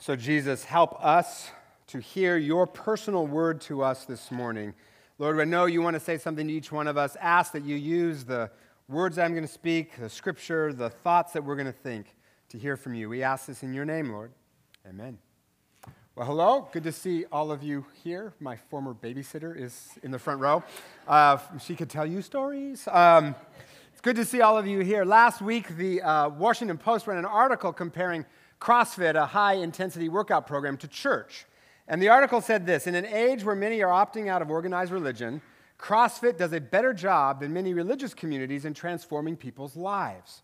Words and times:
So, 0.00 0.14
Jesus, 0.14 0.62
help 0.62 1.04
us 1.04 1.50
to 1.88 1.98
hear 1.98 2.36
your 2.36 2.68
personal 2.68 3.26
word 3.26 3.60
to 3.62 3.82
us 3.82 4.04
this 4.04 4.30
morning. 4.30 4.72
Lord, 5.18 5.40
I 5.40 5.44
know 5.44 5.66
you 5.66 5.82
want 5.82 5.94
to 5.94 6.00
say 6.00 6.18
something 6.18 6.46
to 6.46 6.52
each 6.52 6.70
one 6.70 6.86
of 6.86 6.96
us. 6.96 7.16
Ask 7.20 7.50
that 7.50 7.64
you 7.64 7.74
use 7.74 8.22
the 8.22 8.48
words 8.86 9.18
I'm 9.18 9.32
going 9.32 9.42
to 9.42 9.52
speak, 9.52 9.96
the 9.98 10.08
scripture, 10.08 10.72
the 10.72 10.88
thoughts 10.88 11.32
that 11.32 11.42
we're 11.42 11.56
going 11.56 11.66
to 11.66 11.72
think 11.72 12.14
to 12.50 12.58
hear 12.58 12.76
from 12.76 12.94
you. 12.94 13.08
We 13.08 13.24
ask 13.24 13.46
this 13.46 13.64
in 13.64 13.74
your 13.74 13.84
name, 13.84 14.12
Lord. 14.12 14.30
Amen. 14.88 15.18
Well, 16.14 16.26
hello. 16.26 16.68
Good 16.70 16.84
to 16.84 16.92
see 16.92 17.24
all 17.32 17.50
of 17.50 17.64
you 17.64 17.84
here. 18.04 18.32
My 18.38 18.54
former 18.54 18.94
babysitter 18.94 19.60
is 19.60 19.98
in 20.04 20.12
the 20.12 20.18
front 20.20 20.40
row. 20.40 20.62
Uh, 21.08 21.38
she 21.60 21.74
could 21.74 21.90
tell 21.90 22.06
you 22.06 22.22
stories. 22.22 22.86
Um, 22.86 23.34
it's 23.90 24.00
good 24.00 24.14
to 24.14 24.24
see 24.24 24.42
all 24.42 24.56
of 24.56 24.64
you 24.64 24.78
here. 24.78 25.04
Last 25.04 25.42
week, 25.42 25.76
the 25.76 26.02
uh, 26.02 26.28
Washington 26.28 26.78
Post 26.78 27.08
ran 27.08 27.18
an 27.18 27.24
article 27.24 27.72
comparing 27.72 28.24
CrossFit, 28.60 29.14
a 29.14 29.26
high 29.26 29.54
intensity 29.54 30.08
workout 30.08 30.46
program, 30.46 30.76
to 30.78 30.88
church. 30.88 31.46
And 31.86 32.02
the 32.02 32.08
article 32.08 32.40
said 32.40 32.66
this 32.66 32.86
In 32.86 32.94
an 32.94 33.06
age 33.06 33.44
where 33.44 33.56
many 33.56 33.82
are 33.82 33.90
opting 33.92 34.28
out 34.28 34.42
of 34.42 34.50
organized 34.50 34.92
religion, 34.92 35.40
CrossFit 35.78 36.36
does 36.36 36.52
a 36.52 36.60
better 36.60 36.92
job 36.92 37.40
than 37.40 37.52
many 37.52 37.72
religious 37.72 38.14
communities 38.14 38.64
in 38.64 38.74
transforming 38.74 39.36
people's 39.36 39.76
lives. 39.76 40.42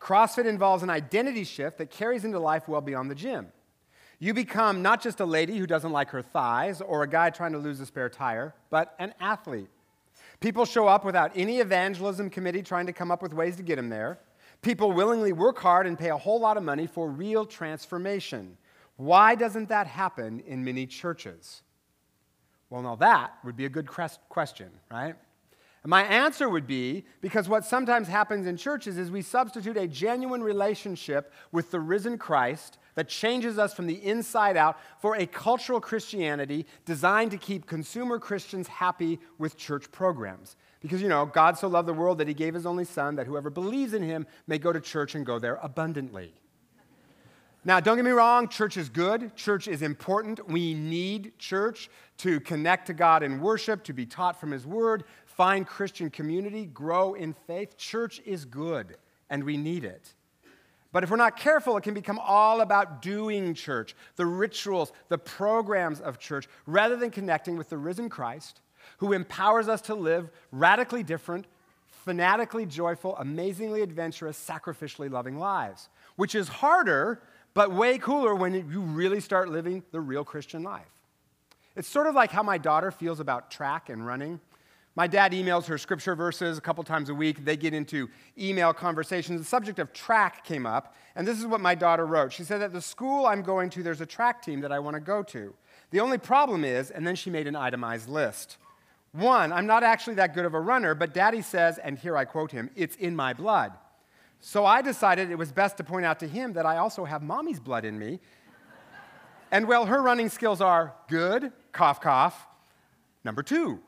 CrossFit 0.00 0.46
involves 0.46 0.82
an 0.82 0.90
identity 0.90 1.44
shift 1.44 1.78
that 1.78 1.90
carries 1.90 2.24
into 2.24 2.40
life 2.40 2.66
well 2.66 2.80
beyond 2.80 3.10
the 3.10 3.14
gym. 3.14 3.52
You 4.18 4.34
become 4.34 4.82
not 4.82 5.02
just 5.02 5.20
a 5.20 5.24
lady 5.24 5.58
who 5.58 5.66
doesn't 5.66 5.92
like 5.92 6.10
her 6.10 6.22
thighs 6.22 6.80
or 6.80 7.02
a 7.02 7.08
guy 7.08 7.30
trying 7.30 7.52
to 7.52 7.58
lose 7.58 7.80
a 7.80 7.86
spare 7.86 8.08
tire, 8.08 8.54
but 8.70 8.94
an 8.98 9.14
athlete. 9.20 9.68
People 10.40 10.64
show 10.64 10.88
up 10.88 11.04
without 11.04 11.30
any 11.36 11.60
evangelism 11.60 12.30
committee 12.30 12.62
trying 12.62 12.86
to 12.86 12.92
come 12.92 13.12
up 13.12 13.22
with 13.22 13.32
ways 13.32 13.56
to 13.56 13.62
get 13.62 13.76
them 13.76 13.88
there. 13.88 14.18
People 14.62 14.92
willingly 14.92 15.32
work 15.32 15.58
hard 15.58 15.86
and 15.86 15.98
pay 15.98 16.10
a 16.10 16.16
whole 16.16 16.40
lot 16.40 16.56
of 16.56 16.62
money 16.62 16.86
for 16.86 17.08
real 17.08 17.44
transformation. 17.44 18.56
Why 18.96 19.34
doesn't 19.34 19.68
that 19.68 19.88
happen 19.88 20.40
in 20.46 20.64
many 20.64 20.86
churches? 20.86 21.62
Well, 22.70 22.82
now 22.82 22.94
that 22.96 23.32
would 23.44 23.56
be 23.56 23.64
a 23.64 23.68
good 23.68 23.88
question, 24.28 24.70
right? 24.90 25.16
And 25.82 25.90
my 25.90 26.04
answer 26.04 26.48
would 26.48 26.66
be 26.66 27.04
because 27.20 27.48
what 27.48 27.64
sometimes 27.64 28.06
happens 28.06 28.46
in 28.46 28.56
churches 28.56 28.98
is 28.98 29.10
we 29.10 29.22
substitute 29.22 29.76
a 29.76 29.88
genuine 29.88 30.42
relationship 30.42 31.32
with 31.50 31.72
the 31.72 31.80
risen 31.80 32.18
Christ 32.18 32.78
that 32.94 33.08
changes 33.08 33.58
us 33.58 33.74
from 33.74 33.88
the 33.88 34.04
inside 34.04 34.56
out 34.56 34.78
for 35.00 35.16
a 35.16 35.26
cultural 35.26 35.80
Christianity 35.80 36.66
designed 36.84 37.32
to 37.32 37.36
keep 37.36 37.66
consumer 37.66 38.20
Christians 38.20 38.68
happy 38.68 39.18
with 39.38 39.56
church 39.56 39.90
programs. 39.90 40.56
Because, 40.82 41.00
you 41.00 41.08
know, 41.08 41.24
God 41.24 41.56
so 41.56 41.68
loved 41.68 41.86
the 41.86 41.94
world 41.94 42.18
that 42.18 42.26
he 42.26 42.34
gave 42.34 42.54
his 42.54 42.66
only 42.66 42.84
son 42.84 43.14
that 43.16 43.26
whoever 43.26 43.50
believes 43.50 43.94
in 43.94 44.02
him 44.02 44.26
may 44.48 44.58
go 44.58 44.72
to 44.72 44.80
church 44.80 45.14
and 45.14 45.24
go 45.24 45.38
there 45.38 45.58
abundantly. 45.62 46.34
Now, 47.64 47.78
don't 47.78 47.94
get 47.94 48.04
me 48.04 48.10
wrong, 48.10 48.48
church 48.48 48.76
is 48.76 48.88
good. 48.88 49.36
Church 49.36 49.68
is 49.68 49.82
important. 49.82 50.48
We 50.48 50.74
need 50.74 51.38
church 51.38 51.88
to 52.18 52.40
connect 52.40 52.88
to 52.88 52.94
God 52.94 53.22
in 53.22 53.40
worship, 53.40 53.84
to 53.84 53.92
be 53.92 54.04
taught 54.04 54.40
from 54.40 54.50
his 54.50 54.66
word, 54.66 55.04
find 55.24 55.64
Christian 55.64 56.10
community, 56.10 56.66
grow 56.66 57.14
in 57.14 57.32
faith. 57.46 57.76
Church 57.76 58.20
is 58.26 58.44
good, 58.44 58.96
and 59.30 59.44
we 59.44 59.56
need 59.56 59.84
it. 59.84 60.12
But 60.90 61.04
if 61.04 61.10
we're 61.10 61.16
not 61.16 61.36
careful, 61.36 61.76
it 61.76 61.82
can 61.82 61.94
become 61.94 62.18
all 62.18 62.62
about 62.62 63.00
doing 63.00 63.54
church, 63.54 63.94
the 64.16 64.26
rituals, 64.26 64.92
the 65.08 65.16
programs 65.16 66.00
of 66.00 66.18
church, 66.18 66.48
rather 66.66 66.96
than 66.96 67.10
connecting 67.10 67.56
with 67.56 67.70
the 67.70 67.78
risen 67.78 68.08
Christ 68.08 68.60
who 69.02 69.12
empowers 69.12 69.68
us 69.68 69.80
to 69.80 69.96
live 69.96 70.30
radically 70.52 71.02
different, 71.02 71.44
fanatically 71.88 72.64
joyful, 72.64 73.16
amazingly 73.16 73.82
adventurous, 73.82 74.38
sacrificially 74.38 75.10
loving 75.10 75.40
lives, 75.40 75.88
which 76.14 76.36
is 76.36 76.46
harder, 76.46 77.20
but 77.52 77.72
way 77.72 77.98
cooler 77.98 78.32
when 78.32 78.54
you 78.54 78.80
really 78.80 79.18
start 79.18 79.48
living 79.48 79.82
the 79.90 80.00
real 80.00 80.22
Christian 80.22 80.62
life. 80.62 80.86
It's 81.74 81.88
sort 81.88 82.06
of 82.06 82.14
like 82.14 82.30
how 82.30 82.44
my 82.44 82.58
daughter 82.58 82.92
feels 82.92 83.18
about 83.18 83.50
track 83.50 83.88
and 83.88 84.06
running. 84.06 84.38
My 84.94 85.08
dad 85.08 85.32
emails 85.32 85.66
her 85.66 85.78
scripture 85.78 86.14
verses 86.14 86.56
a 86.56 86.60
couple 86.60 86.84
times 86.84 87.08
a 87.08 87.14
week. 87.14 87.44
They 87.44 87.56
get 87.56 87.74
into 87.74 88.08
email 88.38 88.72
conversations. 88.72 89.40
The 89.40 89.44
subject 89.44 89.80
of 89.80 89.92
track 89.92 90.44
came 90.44 90.64
up, 90.64 90.94
and 91.16 91.26
this 91.26 91.40
is 91.40 91.46
what 91.46 91.60
my 91.60 91.74
daughter 91.74 92.06
wrote. 92.06 92.32
She 92.32 92.44
said, 92.44 92.62
At 92.62 92.72
the 92.72 92.80
school 92.80 93.26
I'm 93.26 93.42
going 93.42 93.68
to, 93.70 93.82
there's 93.82 94.00
a 94.00 94.06
track 94.06 94.44
team 94.44 94.60
that 94.60 94.70
I 94.70 94.78
want 94.78 94.94
to 94.94 95.00
go 95.00 95.24
to. 95.24 95.54
The 95.90 95.98
only 95.98 96.18
problem 96.18 96.64
is, 96.64 96.92
and 96.92 97.04
then 97.04 97.16
she 97.16 97.30
made 97.30 97.48
an 97.48 97.56
itemized 97.56 98.08
list. 98.08 98.58
One, 99.12 99.52
I'm 99.52 99.66
not 99.66 99.82
actually 99.82 100.14
that 100.14 100.34
good 100.34 100.46
of 100.46 100.54
a 100.54 100.60
runner, 100.60 100.94
but 100.94 101.12
daddy 101.12 101.42
says, 101.42 101.78
and 101.78 101.98
here 101.98 102.16
I 102.16 102.24
quote 102.24 102.50
him, 102.50 102.70
it's 102.74 102.96
in 102.96 103.14
my 103.14 103.34
blood. 103.34 103.72
So 104.40 104.64
I 104.64 104.82
decided 104.82 105.30
it 105.30 105.36
was 105.36 105.52
best 105.52 105.76
to 105.76 105.84
point 105.84 106.06
out 106.06 106.18
to 106.20 106.26
him 106.26 106.54
that 106.54 106.66
I 106.66 106.78
also 106.78 107.04
have 107.04 107.22
mommy's 107.22 107.60
blood 107.60 107.84
in 107.84 107.98
me. 107.98 108.20
And 109.50 109.68
well, 109.68 109.84
her 109.84 110.00
running 110.00 110.30
skills 110.30 110.62
are 110.62 110.94
good, 111.08 111.52
cough, 111.72 112.00
cough. 112.00 112.46
Number 113.22 113.42
two, 113.42 113.80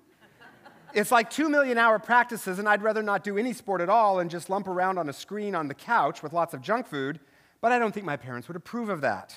it's 0.93 1.11
like 1.11 1.31
two 1.31 1.49
million 1.49 1.79
hour 1.79 1.99
practices, 1.99 2.59
and 2.59 2.69
I'd 2.69 2.83
rather 2.83 3.03
not 3.03 3.25
do 3.25 3.39
any 3.39 3.55
sport 3.55 3.81
at 3.81 3.89
all 3.89 4.21
and 4.21 4.31
just 4.31 4.51
lump 4.51 4.69
around 4.69 4.99
on 4.99 5.09
a 5.09 5.13
screen 5.13 5.55
on 5.55 5.69
the 5.69 5.75
couch 5.75 6.23
with 6.23 6.35
lots 6.35 6.53
of 6.53 6.61
junk 6.61 6.87
food, 6.87 7.19
but 7.63 7.73
I 7.73 7.79
don't 7.79 7.93
think 7.93 8.05
my 8.05 8.17
parents 8.17 8.47
would 8.47 8.57
approve 8.57 8.91
of 8.91 9.01
that. 9.01 9.35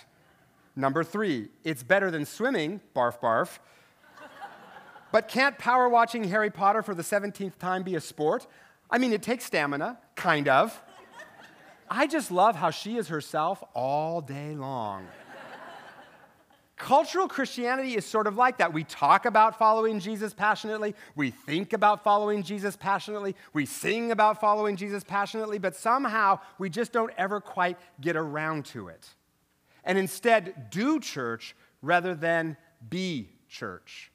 Number 0.76 1.04
three, 1.04 1.48
it's 1.64 1.82
better 1.82 2.12
than 2.12 2.26
swimming, 2.26 2.82
barf, 2.96 3.20
barf. 3.20 3.58
But 5.12 5.28
can't 5.28 5.58
power 5.58 5.88
watching 5.88 6.26
Harry 6.26 6.50
Potter 6.50 6.82
for 6.82 6.94
the 6.94 7.04
17th 7.04 7.58
time 7.58 7.84
be 7.84 7.96
a 7.96 8.02
sport? 8.02 8.48
I 8.90 8.98
mean, 8.98 9.14
it 9.14 9.22
takes 9.22 9.46
stamina, 9.46 9.98
kind 10.16 10.48
of. 10.48 10.82
I 11.90 12.08
just 12.08 12.32
love 12.32 12.56
how 12.56 12.70
she 12.70 12.98
is 12.98 13.08
herself 13.08 13.64
all 13.74 14.22
day 14.22 14.56
long. 14.56 15.08
Cultural 16.76 17.28
Christianity 17.28 17.96
is 17.96 18.06
sort 18.06 18.28
of 18.28 18.38
like 18.38 18.60
that. 18.60 18.72
We 18.72 18.84
talk 18.84 19.26
about 19.26 19.58
following 19.58 20.00
Jesus 20.00 20.34
passionately, 20.34 20.94
we 21.16 21.32
think 21.32 21.74
about 21.74 22.04
following 22.04 22.44
Jesus 22.44 22.76
passionately, 22.76 23.36
we 23.52 23.66
sing 23.66 24.12
about 24.12 24.40
following 24.40 24.76
Jesus 24.76 25.04
passionately, 25.04 25.58
but 25.58 25.76
somehow 25.76 26.40
we 26.60 26.70
just 26.70 26.92
don't 26.92 27.12
ever 27.18 27.42
quite 27.42 27.80
get 28.00 28.16
around 28.16 28.66
to 28.66 28.90
it. 28.90 29.08
And 29.84 29.98
instead, 29.98 30.70
do 30.70 31.00
church 31.00 31.56
rather 31.82 32.14
than 32.14 32.58
be 32.88 33.30
church. 33.50 34.12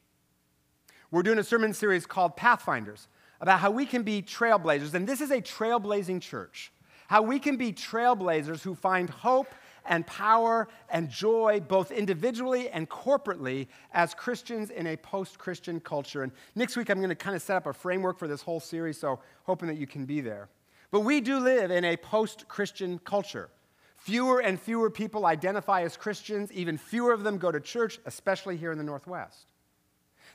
We're 1.12 1.22
doing 1.22 1.38
a 1.38 1.44
sermon 1.44 1.74
series 1.74 2.06
called 2.06 2.38
Pathfinders 2.38 3.06
about 3.38 3.60
how 3.60 3.70
we 3.70 3.84
can 3.84 4.02
be 4.02 4.22
trailblazers. 4.22 4.94
And 4.94 5.06
this 5.06 5.20
is 5.20 5.30
a 5.30 5.42
trailblazing 5.42 6.22
church. 6.22 6.72
How 7.06 7.20
we 7.20 7.38
can 7.38 7.58
be 7.58 7.70
trailblazers 7.70 8.62
who 8.62 8.74
find 8.74 9.10
hope 9.10 9.48
and 9.84 10.06
power 10.06 10.68
and 10.88 11.10
joy 11.10 11.60
both 11.68 11.90
individually 11.90 12.70
and 12.70 12.88
corporately 12.88 13.66
as 13.92 14.14
Christians 14.14 14.70
in 14.70 14.86
a 14.86 14.96
post 14.96 15.38
Christian 15.38 15.80
culture. 15.80 16.22
And 16.22 16.32
next 16.54 16.78
week, 16.78 16.88
I'm 16.88 16.96
going 16.96 17.10
to 17.10 17.14
kind 17.14 17.36
of 17.36 17.42
set 17.42 17.58
up 17.58 17.66
a 17.66 17.74
framework 17.74 18.18
for 18.18 18.26
this 18.26 18.40
whole 18.40 18.60
series, 18.60 18.98
so 18.98 19.20
hoping 19.44 19.68
that 19.68 19.76
you 19.76 19.86
can 19.86 20.06
be 20.06 20.22
there. 20.22 20.48
But 20.90 21.00
we 21.00 21.20
do 21.20 21.40
live 21.40 21.70
in 21.70 21.84
a 21.84 21.98
post 21.98 22.48
Christian 22.48 22.98
culture. 23.00 23.50
Fewer 23.96 24.40
and 24.40 24.58
fewer 24.58 24.88
people 24.88 25.26
identify 25.26 25.82
as 25.82 25.94
Christians, 25.94 26.50
even 26.52 26.78
fewer 26.78 27.12
of 27.12 27.22
them 27.22 27.36
go 27.36 27.52
to 27.52 27.60
church, 27.60 27.98
especially 28.06 28.56
here 28.56 28.72
in 28.72 28.78
the 28.78 28.84
Northwest. 28.84 29.46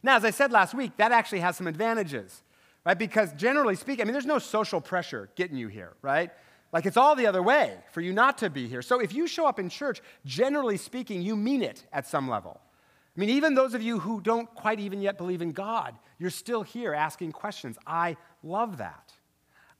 Now, 0.03 0.15
as 0.15 0.25
I 0.25 0.31
said 0.31 0.51
last 0.51 0.73
week, 0.73 0.97
that 0.97 1.11
actually 1.11 1.39
has 1.39 1.55
some 1.57 1.67
advantages, 1.67 2.43
right? 2.85 2.97
Because 2.97 3.33
generally 3.33 3.75
speaking, 3.75 4.01
I 4.01 4.05
mean, 4.05 4.13
there's 4.13 4.25
no 4.25 4.39
social 4.39 4.81
pressure 4.81 5.29
getting 5.35 5.57
you 5.57 5.67
here, 5.67 5.93
right? 6.01 6.31
Like 6.73 6.85
it's 6.85 6.97
all 6.97 7.15
the 7.15 7.27
other 7.27 7.41
way 7.41 7.77
for 7.91 8.01
you 8.01 8.13
not 8.13 8.37
to 8.39 8.49
be 8.49 8.67
here. 8.67 8.81
So 8.81 8.99
if 8.99 9.13
you 9.13 9.27
show 9.27 9.47
up 9.47 9.59
in 9.59 9.69
church, 9.69 10.01
generally 10.25 10.77
speaking, 10.77 11.21
you 11.21 11.35
mean 11.35 11.61
it 11.61 11.85
at 11.93 12.07
some 12.07 12.27
level. 12.29 12.59
I 13.15 13.19
mean, 13.19 13.29
even 13.29 13.55
those 13.55 13.73
of 13.73 13.81
you 13.81 13.99
who 13.99 14.21
don't 14.21 14.53
quite 14.53 14.79
even 14.79 15.01
yet 15.01 15.17
believe 15.17 15.41
in 15.41 15.51
God, 15.51 15.95
you're 16.19 16.29
still 16.29 16.61
here 16.61 16.93
asking 16.93 17.31
questions. 17.31 17.77
I 17.87 18.17
love 18.43 18.77
that. 18.77 19.11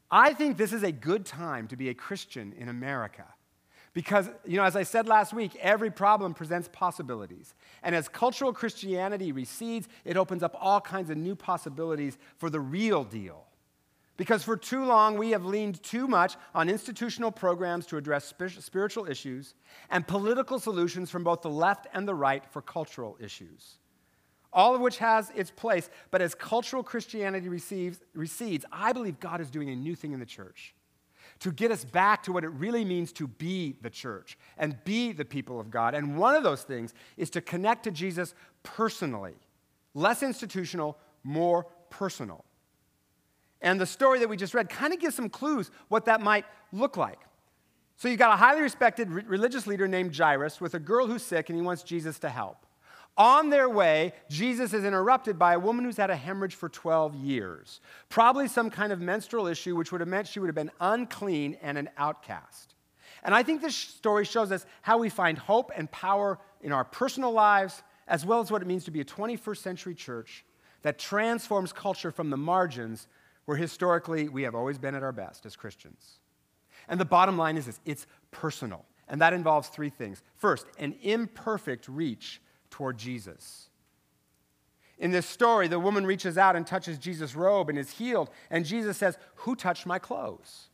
I 0.09 0.33
think 0.33 0.57
this 0.57 0.73
is 0.73 0.83
a 0.83 0.91
good 0.91 1.25
time 1.25 1.67
to 1.67 1.75
be 1.75 1.89
a 1.89 1.93
Christian 1.93 2.53
in 2.57 2.69
America. 2.69 3.25
Because, 3.97 4.29
you 4.45 4.57
know, 4.57 4.63
as 4.63 4.75
I 4.75 4.83
said 4.83 5.07
last 5.07 5.33
week, 5.33 5.55
every 5.59 5.89
problem 5.89 6.35
presents 6.35 6.69
possibilities. 6.71 7.55
And 7.81 7.95
as 7.95 8.07
cultural 8.07 8.53
Christianity 8.53 9.31
recedes, 9.31 9.87
it 10.05 10.17
opens 10.17 10.43
up 10.43 10.55
all 10.61 10.79
kinds 10.79 11.09
of 11.09 11.17
new 11.17 11.35
possibilities 11.35 12.19
for 12.37 12.51
the 12.51 12.59
real 12.59 13.03
deal. 13.03 13.45
Because 14.15 14.43
for 14.43 14.55
too 14.55 14.85
long, 14.85 15.17
we 15.17 15.31
have 15.31 15.45
leaned 15.45 15.81
too 15.81 16.07
much 16.07 16.35
on 16.53 16.69
institutional 16.69 17.31
programs 17.31 17.87
to 17.87 17.97
address 17.97 18.31
spiritual 18.59 19.07
issues 19.07 19.55
and 19.89 20.07
political 20.07 20.59
solutions 20.59 21.09
from 21.09 21.23
both 21.23 21.41
the 21.41 21.49
left 21.49 21.87
and 21.91 22.07
the 22.07 22.13
right 22.13 22.43
for 22.51 22.61
cultural 22.61 23.17
issues. 23.19 23.79
All 24.53 24.75
of 24.75 24.81
which 24.81 24.99
has 24.99 25.31
its 25.33 25.49
place, 25.49 25.89
but 26.11 26.21
as 26.21 26.35
cultural 26.35 26.83
Christianity 26.83 27.49
receives, 27.49 27.99
recedes, 28.13 28.63
I 28.71 28.93
believe 28.93 29.19
God 29.19 29.41
is 29.41 29.49
doing 29.49 29.71
a 29.71 29.75
new 29.75 29.95
thing 29.95 30.11
in 30.11 30.19
the 30.19 30.25
church 30.27 30.75
to 31.39 31.51
get 31.51 31.71
us 31.71 31.85
back 31.85 32.23
to 32.23 32.31
what 32.31 32.43
it 32.43 32.49
really 32.49 32.83
means 32.83 33.11
to 33.13 33.27
be 33.27 33.75
the 33.81 33.89
church 33.89 34.37
and 34.57 34.75
be 34.83 35.11
the 35.11 35.25
people 35.25 35.59
of 35.59 35.69
God. 35.69 35.93
And 35.93 36.17
one 36.17 36.35
of 36.35 36.43
those 36.43 36.63
things 36.63 36.93
is 37.15 37.29
to 37.31 37.41
connect 37.41 37.83
to 37.83 37.91
Jesus 37.91 38.33
personally, 38.63 39.35
less 39.93 40.23
institutional, 40.23 40.97
more 41.23 41.65
personal. 41.89 42.43
And 43.61 43.79
the 43.79 43.85
story 43.85 44.19
that 44.19 44.29
we 44.29 44.37
just 44.37 44.53
read 44.53 44.69
kind 44.69 44.93
of 44.93 44.99
gives 44.99 45.15
some 45.15 45.29
clues 45.29 45.71
what 45.87 46.05
that 46.05 46.21
might 46.21 46.45
look 46.71 46.97
like. 46.97 47.19
So 47.95 48.07
you've 48.07 48.19
got 48.19 48.31
a 48.31 48.37
highly 48.37 48.61
respected 48.61 49.09
re- 49.09 49.23
religious 49.25 49.65
leader 49.65 49.87
named 49.87 50.15
Jairus 50.15 50.61
with 50.61 50.75
a 50.75 50.79
girl 50.79 51.07
who's 51.07 51.23
sick 51.23 51.49
and 51.49 51.57
he 51.57 51.63
wants 51.63 51.81
Jesus 51.81 52.19
to 52.19 52.29
help. 52.29 52.66
On 53.17 53.49
their 53.49 53.67
way, 53.67 54.13
Jesus 54.29 54.73
is 54.73 54.85
interrupted 54.85 55.39
by 55.39 55.53
a 55.53 55.59
woman 55.59 55.85
who's 55.85 55.97
had 55.97 56.11
a 56.11 56.15
hemorrhage 56.15 56.53
for 56.53 56.69
12 56.69 57.15
years, 57.15 57.81
probably 58.09 58.47
some 58.47 58.69
kind 58.69 58.93
of 58.93 59.01
menstrual 59.01 59.47
issue, 59.47 59.75
which 59.75 59.91
would 59.91 60.01
have 60.01 60.07
meant 60.07 60.27
she 60.27 60.39
would 60.39 60.47
have 60.47 60.55
been 60.55 60.71
unclean 60.79 61.57
and 61.61 61.77
an 61.79 61.89
outcast. 61.97 62.75
And 63.23 63.33
I 63.33 63.41
think 63.41 63.61
this 63.61 63.75
story 63.75 64.23
shows 64.23 64.51
us 64.51 64.65
how 64.83 64.99
we 64.99 65.09
find 65.09 65.37
hope 65.37 65.71
and 65.75 65.91
power 65.91 66.37
in 66.61 66.71
our 66.71 66.83
personal 66.83 67.31
lives, 67.31 67.81
as 68.07 68.25
well 68.25 68.39
as 68.39 68.51
what 68.51 68.61
it 68.61 68.67
means 68.67 68.85
to 68.85 68.91
be 68.91 69.01
a 69.01 69.05
21st 69.05 69.57
century 69.57 69.95
church 69.95 70.45
that 70.83 70.99
transforms 70.99 71.73
culture 71.73 72.11
from 72.11 72.29
the 72.29 72.37
margins 72.37 73.07
where 73.45 73.57
historically 73.57 74.29
we 74.29 74.43
have 74.43 74.53
always 74.53 74.77
been 74.77 74.93
at 74.93 75.03
our 75.03 75.11
best 75.11 75.45
as 75.45 75.55
Christians. 75.55 76.19
And 76.87 76.99
the 76.99 77.05
bottom 77.05 77.37
line 77.37 77.57
is 77.57 77.65
this 77.65 77.79
it's 77.85 78.05
personal. 78.29 78.85
And 79.09 79.21
that 79.21 79.33
involves 79.33 79.69
three 79.69 79.89
things. 79.89 80.21
First, 80.35 80.67
an 80.77 80.95
imperfect 81.01 81.87
reach 81.87 82.41
toward 82.77 82.95
Jesus. 82.95 83.69
In 84.99 85.09
this 85.09 85.25
story, 85.25 85.67
the 85.67 85.79
woman 85.79 86.05
reaches 86.05 86.37
out 86.37 86.55
and 86.55 86.65
touches 86.65 86.99
Jesus' 86.99 87.35
robe 87.35 87.69
and 87.69 87.77
is 87.77 87.89
healed, 87.89 88.29
and 88.51 88.63
Jesus 88.63 88.97
says, 88.97 89.17
Who 89.37 89.55
touched 89.55 89.87
my 89.87 89.97
clothes? 89.97 90.67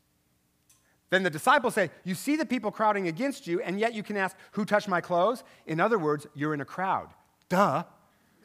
Then 1.11 1.23
the 1.23 1.29
disciples 1.29 1.75
say, 1.75 1.91
You 2.03 2.13
see 2.13 2.35
the 2.35 2.45
people 2.45 2.71
crowding 2.71 3.07
against 3.07 3.47
you, 3.47 3.61
and 3.61 3.79
yet 3.79 3.93
you 3.93 4.03
can 4.03 4.17
ask, 4.17 4.35
Who 4.51 4.65
touched 4.65 4.89
my 4.89 4.99
clothes? 4.99 5.45
In 5.65 5.79
other 5.79 5.97
words, 5.97 6.27
you're 6.35 6.53
in 6.53 6.59
a 6.59 6.65
crowd. 6.65 7.07
Duh. 7.47 7.85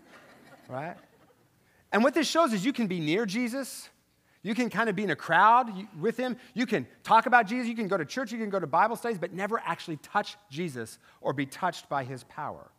right? 0.68 0.94
And 1.90 2.04
what 2.04 2.14
this 2.14 2.28
shows 2.28 2.52
is 2.52 2.64
you 2.64 2.72
can 2.72 2.86
be 2.86 3.00
near 3.00 3.26
Jesus. 3.26 3.88
You 4.42 4.54
can 4.54 4.70
kind 4.70 4.88
of 4.88 4.94
be 4.94 5.02
in 5.02 5.10
a 5.10 5.16
crowd 5.16 5.68
with 6.00 6.16
him. 6.16 6.36
You 6.54 6.64
can 6.64 6.86
talk 7.02 7.26
about 7.26 7.48
Jesus. 7.48 7.66
You 7.66 7.74
can 7.74 7.88
go 7.88 7.96
to 7.96 8.04
church. 8.04 8.30
You 8.30 8.38
can 8.38 8.50
go 8.50 8.60
to 8.60 8.68
Bible 8.68 8.94
studies, 8.94 9.18
but 9.18 9.32
never 9.32 9.60
actually 9.64 9.96
touch 9.96 10.36
Jesus 10.48 11.00
or 11.20 11.32
be 11.32 11.44
touched 11.44 11.88
by 11.88 12.04
his 12.04 12.22
power. 12.22 12.70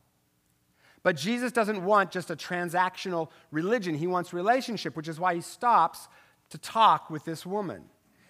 But 1.04 1.16
Jesus 1.16 1.52
doesn't 1.52 1.84
want 1.84 2.12
just 2.12 2.30
a 2.30 2.36
transactional 2.36 3.30
religion, 3.52 3.96
he 3.96 4.08
wants 4.08 4.34
relationship, 4.34 4.96
which 4.96 5.08
is 5.08 5.20
why 5.20 5.36
he 5.36 5.42
stops 5.42 6.08
to 6.50 6.58
talk 6.58 7.10
with 7.10 7.26
this 7.26 7.46
woman. 7.46 7.84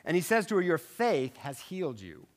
And 0.06 0.16
he 0.16 0.22
says 0.22 0.46
to 0.48 0.56
her, 0.56 0.62
Your 0.62 0.78
faith 0.78 1.38
has 1.38 1.60
healed 1.60 2.00
you. 2.00 2.28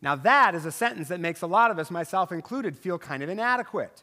Now, 0.00 0.16
that 0.16 0.56
is 0.56 0.66
a 0.66 0.72
sentence 0.72 1.08
that 1.08 1.20
makes 1.20 1.42
a 1.42 1.46
lot 1.46 1.70
of 1.70 1.78
us, 1.78 1.90
myself 1.90 2.32
included, 2.32 2.76
feel 2.76 2.98
kind 2.98 3.22
of 3.22 3.28
inadequate. 3.28 4.02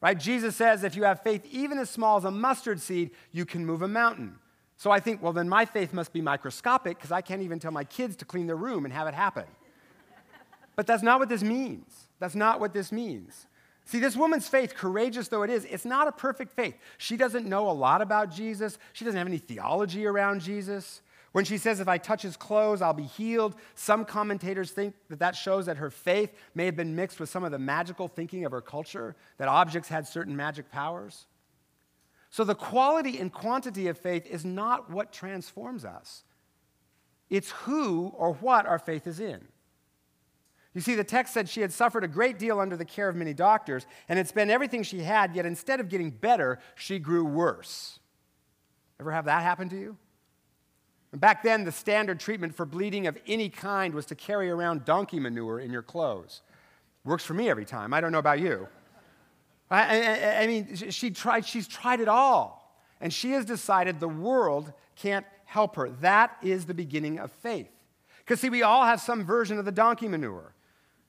Right? 0.00 0.18
Jesus 0.18 0.56
says, 0.56 0.82
if 0.82 0.96
you 0.96 1.04
have 1.04 1.22
faith 1.22 1.46
even 1.52 1.78
as 1.78 1.88
small 1.88 2.16
as 2.16 2.24
a 2.24 2.30
mustard 2.30 2.80
seed, 2.80 3.10
you 3.30 3.44
can 3.44 3.64
move 3.64 3.82
a 3.82 3.88
mountain. 3.88 4.36
So 4.76 4.90
I 4.90 4.98
think, 4.98 5.22
well, 5.22 5.32
then 5.32 5.48
my 5.48 5.64
faith 5.64 5.92
must 5.92 6.12
be 6.12 6.20
microscopic 6.20 6.96
because 6.96 7.12
I 7.12 7.20
can't 7.20 7.42
even 7.42 7.60
tell 7.60 7.70
my 7.70 7.84
kids 7.84 8.16
to 8.16 8.24
clean 8.24 8.48
their 8.48 8.56
room 8.56 8.84
and 8.84 8.92
have 8.92 9.06
it 9.06 9.14
happen. 9.14 9.44
But 10.76 10.86
that's 10.86 11.02
not 11.02 11.20
what 11.20 11.28
this 11.28 11.42
means. 11.42 12.08
That's 12.18 12.34
not 12.34 12.60
what 12.60 12.72
this 12.72 12.92
means. 12.92 13.46
See, 13.84 13.98
this 13.98 14.16
woman's 14.16 14.48
faith, 14.48 14.74
courageous 14.74 15.28
though 15.28 15.42
it 15.42 15.50
is, 15.50 15.64
it's 15.64 15.84
not 15.84 16.08
a 16.08 16.12
perfect 16.12 16.52
faith. 16.52 16.74
She 16.98 17.16
doesn't 17.16 17.46
know 17.46 17.68
a 17.68 17.72
lot 17.72 18.00
about 18.00 18.30
Jesus, 18.30 18.78
she 18.92 19.04
doesn't 19.04 19.18
have 19.18 19.26
any 19.26 19.38
theology 19.38 20.06
around 20.06 20.40
Jesus. 20.40 21.02
When 21.32 21.46
she 21.46 21.56
says, 21.56 21.80
If 21.80 21.88
I 21.88 21.98
touch 21.98 22.22
his 22.22 22.36
clothes, 22.36 22.82
I'll 22.82 22.92
be 22.92 23.02
healed, 23.02 23.56
some 23.74 24.04
commentators 24.04 24.70
think 24.70 24.94
that 25.08 25.18
that 25.18 25.34
shows 25.34 25.66
that 25.66 25.78
her 25.78 25.90
faith 25.90 26.30
may 26.54 26.66
have 26.66 26.76
been 26.76 26.94
mixed 26.94 27.18
with 27.18 27.30
some 27.30 27.42
of 27.42 27.50
the 27.50 27.58
magical 27.58 28.06
thinking 28.06 28.44
of 28.44 28.52
her 28.52 28.60
culture, 28.60 29.16
that 29.38 29.48
objects 29.48 29.88
had 29.88 30.06
certain 30.06 30.36
magic 30.36 30.70
powers. 30.70 31.26
So 32.30 32.44
the 32.44 32.54
quality 32.54 33.18
and 33.18 33.32
quantity 33.32 33.88
of 33.88 33.98
faith 33.98 34.26
is 34.26 34.44
not 34.44 34.90
what 34.90 35.12
transforms 35.12 35.84
us, 35.84 36.24
it's 37.30 37.50
who 37.50 38.12
or 38.16 38.34
what 38.34 38.66
our 38.66 38.78
faith 38.78 39.06
is 39.06 39.18
in. 39.18 39.48
You 40.74 40.80
see, 40.80 40.94
the 40.94 41.04
text 41.04 41.34
said 41.34 41.48
she 41.48 41.60
had 41.60 41.72
suffered 41.72 42.02
a 42.02 42.08
great 42.08 42.38
deal 42.38 42.58
under 42.58 42.76
the 42.76 42.84
care 42.84 43.08
of 43.08 43.14
many 43.14 43.34
doctors 43.34 43.86
and 44.08 44.16
had 44.16 44.26
spent 44.26 44.50
everything 44.50 44.82
she 44.82 45.00
had, 45.00 45.36
yet 45.36 45.44
instead 45.44 45.80
of 45.80 45.88
getting 45.88 46.10
better, 46.10 46.58
she 46.74 46.98
grew 46.98 47.24
worse. 47.24 47.98
Ever 48.98 49.12
have 49.12 49.26
that 49.26 49.42
happen 49.42 49.68
to 49.68 49.78
you? 49.78 49.96
And 51.10 51.20
Back 51.20 51.42
then, 51.42 51.64
the 51.64 51.72
standard 51.72 52.18
treatment 52.20 52.54
for 52.54 52.64
bleeding 52.64 53.06
of 53.06 53.18
any 53.26 53.50
kind 53.50 53.94
was 53.94 54.06
to 54.06 54.14
carry 54.14 54.48
around 54.48 54.86
donkey 54.86 55.20
manure 55.20 55.60
in 55.60 55.70
your 55.70 55.82
clothes. 55.82 56.40
Works 57.04 57.24
for 57.24 57.34
me 57.34 57.50
every 57.50 57.66
time. 57.66 57.92
I 57.92 58.00
don't 58.00 58.12
know 58.12 58.18
about 58.18 58.40
you. 58.40 58.66
I, 59.70 60.00
I, 60.00 60.42
I 60.42 60.46
mean, 60.46 60.74
she 60.74 61.10
tried, 61.10 61.44
she's 61.44 61.68
tried 61.68 62.00
it 62.00 62.08
all. 62.08 62.80
And 63.00 63.12
she 63.12 63.32
has 63.32 63.44
decided 63.44 64.00
the 64.00 64.08
world 64.08 64.72
can't 64.96 65.26
help 65.44 65.76
her. 65.76 65.90
That 66.00 66.36
is 66.42 66.64
the 66.64 66.74
beginning 66.74 67.18
of 67.18 67.30
faith. 67.30 67.68
Because, 68.20 68.40
see, 68.40 68.48
we 68.48 68.62
all 68.62 68.84
have 68.84 69.00
some 69.00 69.24
version 69.24 69.58
of 69.58 69.64
the 69.64 69.72
donkey 69.72 70.08
manure 70.08 70.54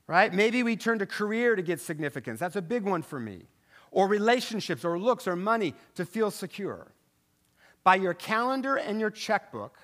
right? 0.07 0.33
Maybe 0.33 0.63
we 0.63 0.75
turn 0.75 0.99
to 0.99 1.05
career 1.05 1.55
to 1.55 1.61
get 1.61 1.79
significance. 1.79 2.39
That's 2.39 2.55
a 2.55 2.61
big 2.61 2.83
one 2.83 3.01
for 3.01 3.19
me. 3.19 3.43
Or 3.91 4.07
relationships, 4.07 4.83
or 4.83 4.97
looks, 4.99 5.27
or 5.27 5.35
money 5.35 5.75
to 5.95 6.05
feel 6.05 6.31
secure. 6.31 6.87
By 7.83 7.95
your 7.95 8.13
calendar 8.13 8.75
and 8.75 8.99
your 8.99 9.11
checkbook, 9.11 9.77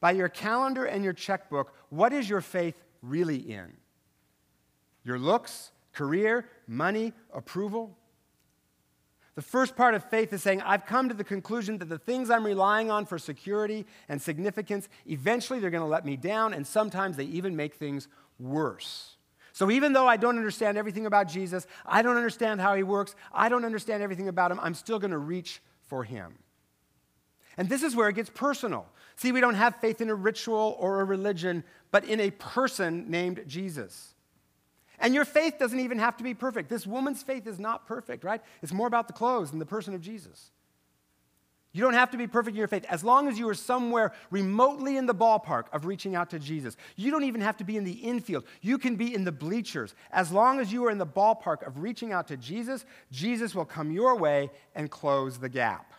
by 0.00 0.12
your 0.12 0.28
calendar 0.28 0.84
and 0.84 1.02
your 1.02 1.12
checkbook, 1.12 1.74
what 1.88 2.12
is 2.12 2.28
your 2.28 2.40
faith 2.40 2.74
really 3.00 3.36
in? 3.36 3.72
Your 5.04 5.18
looks, 5.18 5.70
career, 5.92 6.46
money, 6.66 7.12
approval? 7.32 7.96
The 9.34 9.42
first 9.42 9.76
part 9.76 9.94
of 9.94 10.02
faith 10.08 10.32
is 10.32 10.42
saying, 10.42 10.62
I've 10.62 10.86
come 10.86 11.08
to 11.08 11.14
the 11.14 11.24
conclusion 11.24 11.78
that 11.78 11.88
the 11.88 11.98
things 11.98 12.30
I'm 12.30 12.44
relying 12.44 12.90
on 12.90 13.06
for 13.06 13.18
security 13.18 13.86
and 14.08 14.20
significance, 14.20 14.88
eventually 15.06 15.60
they're 15.60 15.70
going 15.70 15.82
to 15.82 15.86
let 15.86 16.04
me 16.04 16.16
down, 16.16 16.54
and 16.54 16.66
sometimes 16.66 17.16
they 17.16 17.24
even 17.24 17.54
make 17.54 17.74
things 17.74 18.08
worse. 18.38 19.15
So 19.56 19.70
even 19.70 19.94
though 19.94 20.06
I 20.06 20.18
don't 20.18 20.36
understand 20.36 20.76
everything 20.76 21.06
about 21.06 21.28
Jesus, 21.28 21.66
I 21.86 22.02
don't 22.02 22.18
understand 22.18 22.60
how 22.60 22.74
he 22.74 22.82
works, 22.82 23.14
I 23.32 23.48
don't 23.48 23.64
understand 23.64 24.02
everything 24.02 24.28
about 24.28 24.50
him, 24.50 24.60
I'm 24.60 24.74
still 24.74 24.98
going 24.98 25.12
to 25.12 25.18
reach 25.18 25.62
for 25.86 26.04
him. 26.04 26.34
And 27.56 27.66
this 27.66 27.82
is 27.82 27.96
where 27.96 28.10
it 28.10 28.16
gets 28.16 28.28
personal. 28.28 28.84
See, 29.16 29.32
we 29.32 29.40
don't 29.40 29.54
have 29.54 29.76
faith 29.76 30.02
in 30.02 30.10
a 30.10 30.14
ritual 30.14 30.76
or 30.78 31.00
a 31.00 31.04
religion, 31.04 31.64
but 31.90 32.04
in 32.04 32.20
a 32.20 32.32
person 32.32 33.10
named 33.10 33.44
Jesus. 33.46 34.12
And 34.98 35.14
your 35.14 35.24
faith 35.24 35.54
doesn't 35.58 35.80
even 35.80 36.00
have 36.00 36.18
to 36.18 36.22
be 36.22 36.34
perfect. 36.34 36.68
This 36.68 36.86
woman's 36.86 37.22
faith 37.22 37.46
is 37.46 37.58
not 37.58 37.86
perfect, 37.86 38.24
right? 38.24 38.42
It's 38.60 38.74
more 38.74 38.86
about 38.86 39.06
the 39.06 39.14
clothes 39.14 39.52
than 39.52 39.58
the 39.58 39.64
person 39.64 39.94
of 39.94 40.02
Jesus. 40.02 40.50
You 41.76 41.82
don't 41.82 41.92
have 41.92 42.10
to 42.12 42.16
be 42.16 42.26
perfect 42.26 42.54
in 42.54 42.58
your 42.58 42.68
faith. 42.68 42.86
As 42.88 43.04
long 43.04 43.28
as 43.28 43.38
you 43.38 43.46
are 43.50 43.54
somewhere 43.54 44.14
remotely 44.30 44.96
in 44.96 45.04
the 45.04 45.14
ballpark 45.14 45.64
of 45.74 45.84
reaching 45.84 46.14
out 46.14 46.30
to 46.30 46.38
Jesus, 46.38 46.74
you 46.96 47.10
don't 47.10 47.24
even 47.24 47.42
have 47.42 47.58
to 47.58 47.64
be 47.64 47.76
in 47.76 47.84
the 47.84 47.92
infield. 47.92 48.44
You 48.62 48.78
can 48.78 48.96
be 48.96 49.14
in 49.14 49.24
the 49.24 49.32
bleachers. 49.32 49.94
As 50.10 50.32
long 50.32 50.58
as 50.58 50.72
you 50.72 50.86
are 50.86 50.90
in 50.90 50.96
the 50.96 51.06
ballpark 51.06 51.66
of 51.66 51.82
reaching 51.82 52.14
out 52.14 52.28
to 52.28 52.38
Jesus, 52.38 52.86
Jesus 53.12 53.54
will 53.54 53.66
come 53.66 53.90
your 53.90 54.16
way 54.16 54.50
and 54.74 54.90
close 54.90 55.36
the 55.36 55.50
gap. 55.50 55.92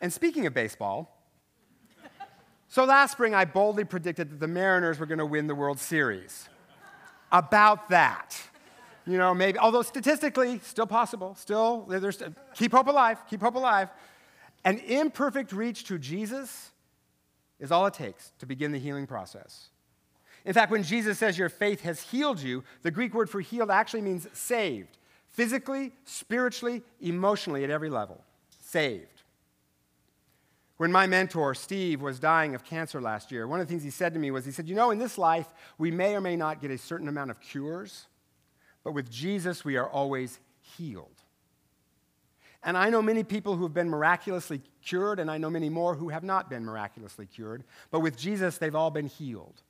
And 0.00 0.12
speaking 0.12 0.46
of 0.46 0.54
baseball, 0.54 1.26
so 2.68 2.84
last 2.84 3.10
spring 3.10 3.34
I 3.34 3.44
boldly 3.44 3.82
predicted 3.82 4.30
that 4.30 4.38
the 4.38 4.46
Mariners 4.46 5.00
were 5.00 5.06
going 5.06 5.18
to 5.18 5.26
win 5.26 5.48
the 5.48 5.56
World 5.56 5.80
Series. 5.80 6.48
About 7.32 7.88
that. 7.88 8.40
You 9.08 9.18
know, 9.18 9.34
maybe, 9.34 9.58
although 9.58 9.82
statistically, 9.82 10.60
still 10.62 10.86
possible, 10.86 11.34
still, 11.34 11.84
there's, 11.88 12.22
keep 12.54 12.70
hope 12.70 12.86
alive, 12.86 13.18
keep 13.28 13.40
hope 13.40 13.56
alive. 13.56 13.88
An 14.64 14.78
imperfect 14.78 15.52
reach 15.52 15.84
to 15.84 15.98
Jesus 15.98 16.70
is 17.58 17.72
all 17.72 17.86
it 17.86 17.94
takes 17.94 18.32
to 18.38 18.46
begin 18.46 18.72
the 18.72 18.78
healing 18.78 19.06
process. 19.06 19.68
In 20.44 20.52
fact, 20.52 20.72
when 20.72 20.82
Jesus 20.82 21.18
says 21.18 21.38
your 21.38 21.48
faith 21.48 21.82
has 21.82 22.00
healed 22.00 22.40
you, 22.40 22.64
the 22.82 22.90
Greek 22.90 23.14
word 23.14 23.30
for 23.30 23.40
healed 23.40 23.70
actually 23.70 24.02
means 24.02 24.26
saved 24.32 24.98
physically, 25.28 25.92
spiritually, 26.04 26.82
emotionally, 27.00 27.64
at 27.64 27.70
every 27.70 27.90
level. 27.90 28.22
Saved. 28.60 29.22
When 30.76 30.90
my 30.90 31.06
mentor, 31.06 31.54
Steve, 31.54 32.02
was 32.02 32.18
dying 32.18 32.54
of 32.54 32.64
cancer 32.64 33.00
last 33.00 33.30
year, 33.30 33.46
one 33.46 33.60
of 33.60 33.66
the 33.66 33.70
things 33.70 33.84
he 33.84 33.90
said 33.90 34.14
to 34.14 34.18
me 34.18 34.30
was, 34.30 34.44
he 34.44 34.50
said, 34.50 34.68
You 34.68 34.74
know, 34.74 34.90
in 34.90 34.98
this 34.98 35.16
life, 35.16 35.46
we 35.78 35.90
may 35.90 36.14
or 36.14 36.20
may 36.20 36.36
not 36.36 36.60
get 36.60 36.70
a 36.70 36.78
certain 36.78 37.08
amount 37.08 37.30
of 37.30 37.40
cures, 37.40 38.06
but 38.82 38.92
with 38.92 39.10
Jesus, 39.10 39.64
we 39.64 39.76
are 39.76 39.88
always 39.88 40.40
healed. 40.60 41.21
And 42.64 42.76
I 42.76 42.90
know 42.90 43.02
many 43.02 43.24
people 43.24 43.56
who 43.56 43.64
have 43.64 43.74
been 43.74 43.88
miraculously 43.88 44.62
cured, 44.84 45.18
and 45.18 45.30
I 45.30 45.38
know 45.38 45.50
many 45.50 45.68
more 45.68 45.94
who 45.94 46.10
have 46.10 46.22
not 46.22 46.48
been 46.48 46.64
miraculously 46.64 47.26
cured. 47.26 47.64
But 47.90 48.00
with 48.00 48.16
Jesus, 48.16 48.58
they've 48.58 48.74
all 48.74 48.90
been 48.90 49.06
healed. 49.06 49.62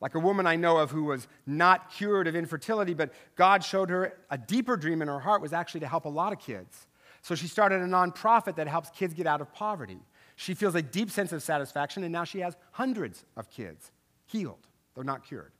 Like 0.00 0.14
a 0.14 0.18
woman 0.18 0.46
I 0.46 0.56
know 0.56 0.78
of 0.78 0.90
who 0.90 1.04
was 1.04 1.26
not 1.46 1.90
cured 1.90 2.26
of 2.26 2.36
infertility, 2.36 2.94
but 2.94 3.12
God 3.34 3.64
showed 3.64 3.90
her 3.90 4.16
a 4.30 4.38
deeper 4.38 4.76
dream 4.76 5.02
in 5.02 5.08
her 5.08 5.20
heart 5.20 5.42
was 5.42 5.52
actually 5.52 5.80
to 5.80 5.88
help 5.88 6.04
a 6.04 6.10
lot 6.10 6.32
of 6.32 6.38
kids. 6.38 6.86
So 7.22 7.34
she 7.34 7.48
started 7.48 7.80
a 7.80 7.86
nonprofit 7.86 8.56
that 8.56 8.68
helps 8.68 8.90
kids 8.90 9.14
get 9.14 9.26
out 9.26 9.40
of 9.40 9.52
poverty. 9.52 9.98
She 10.36 10.54
feels 10.54 10.74
a 10.74 10.82
deep 10.82 11.10
sense 11.10 11.32
of 11.32 11.42
satisfaction, 11.42 12.04
and 12.04 12.12
now 12.12 12.24
she 12.24 12.40
has 12.40 12.56
hundreds 12.72 13.24
of 13.36 13.50
kids 13.50 13.90
healed, 14.26 14.66
though 14.94 15.02
not 15.02 15.26
cured. 15.26 15.52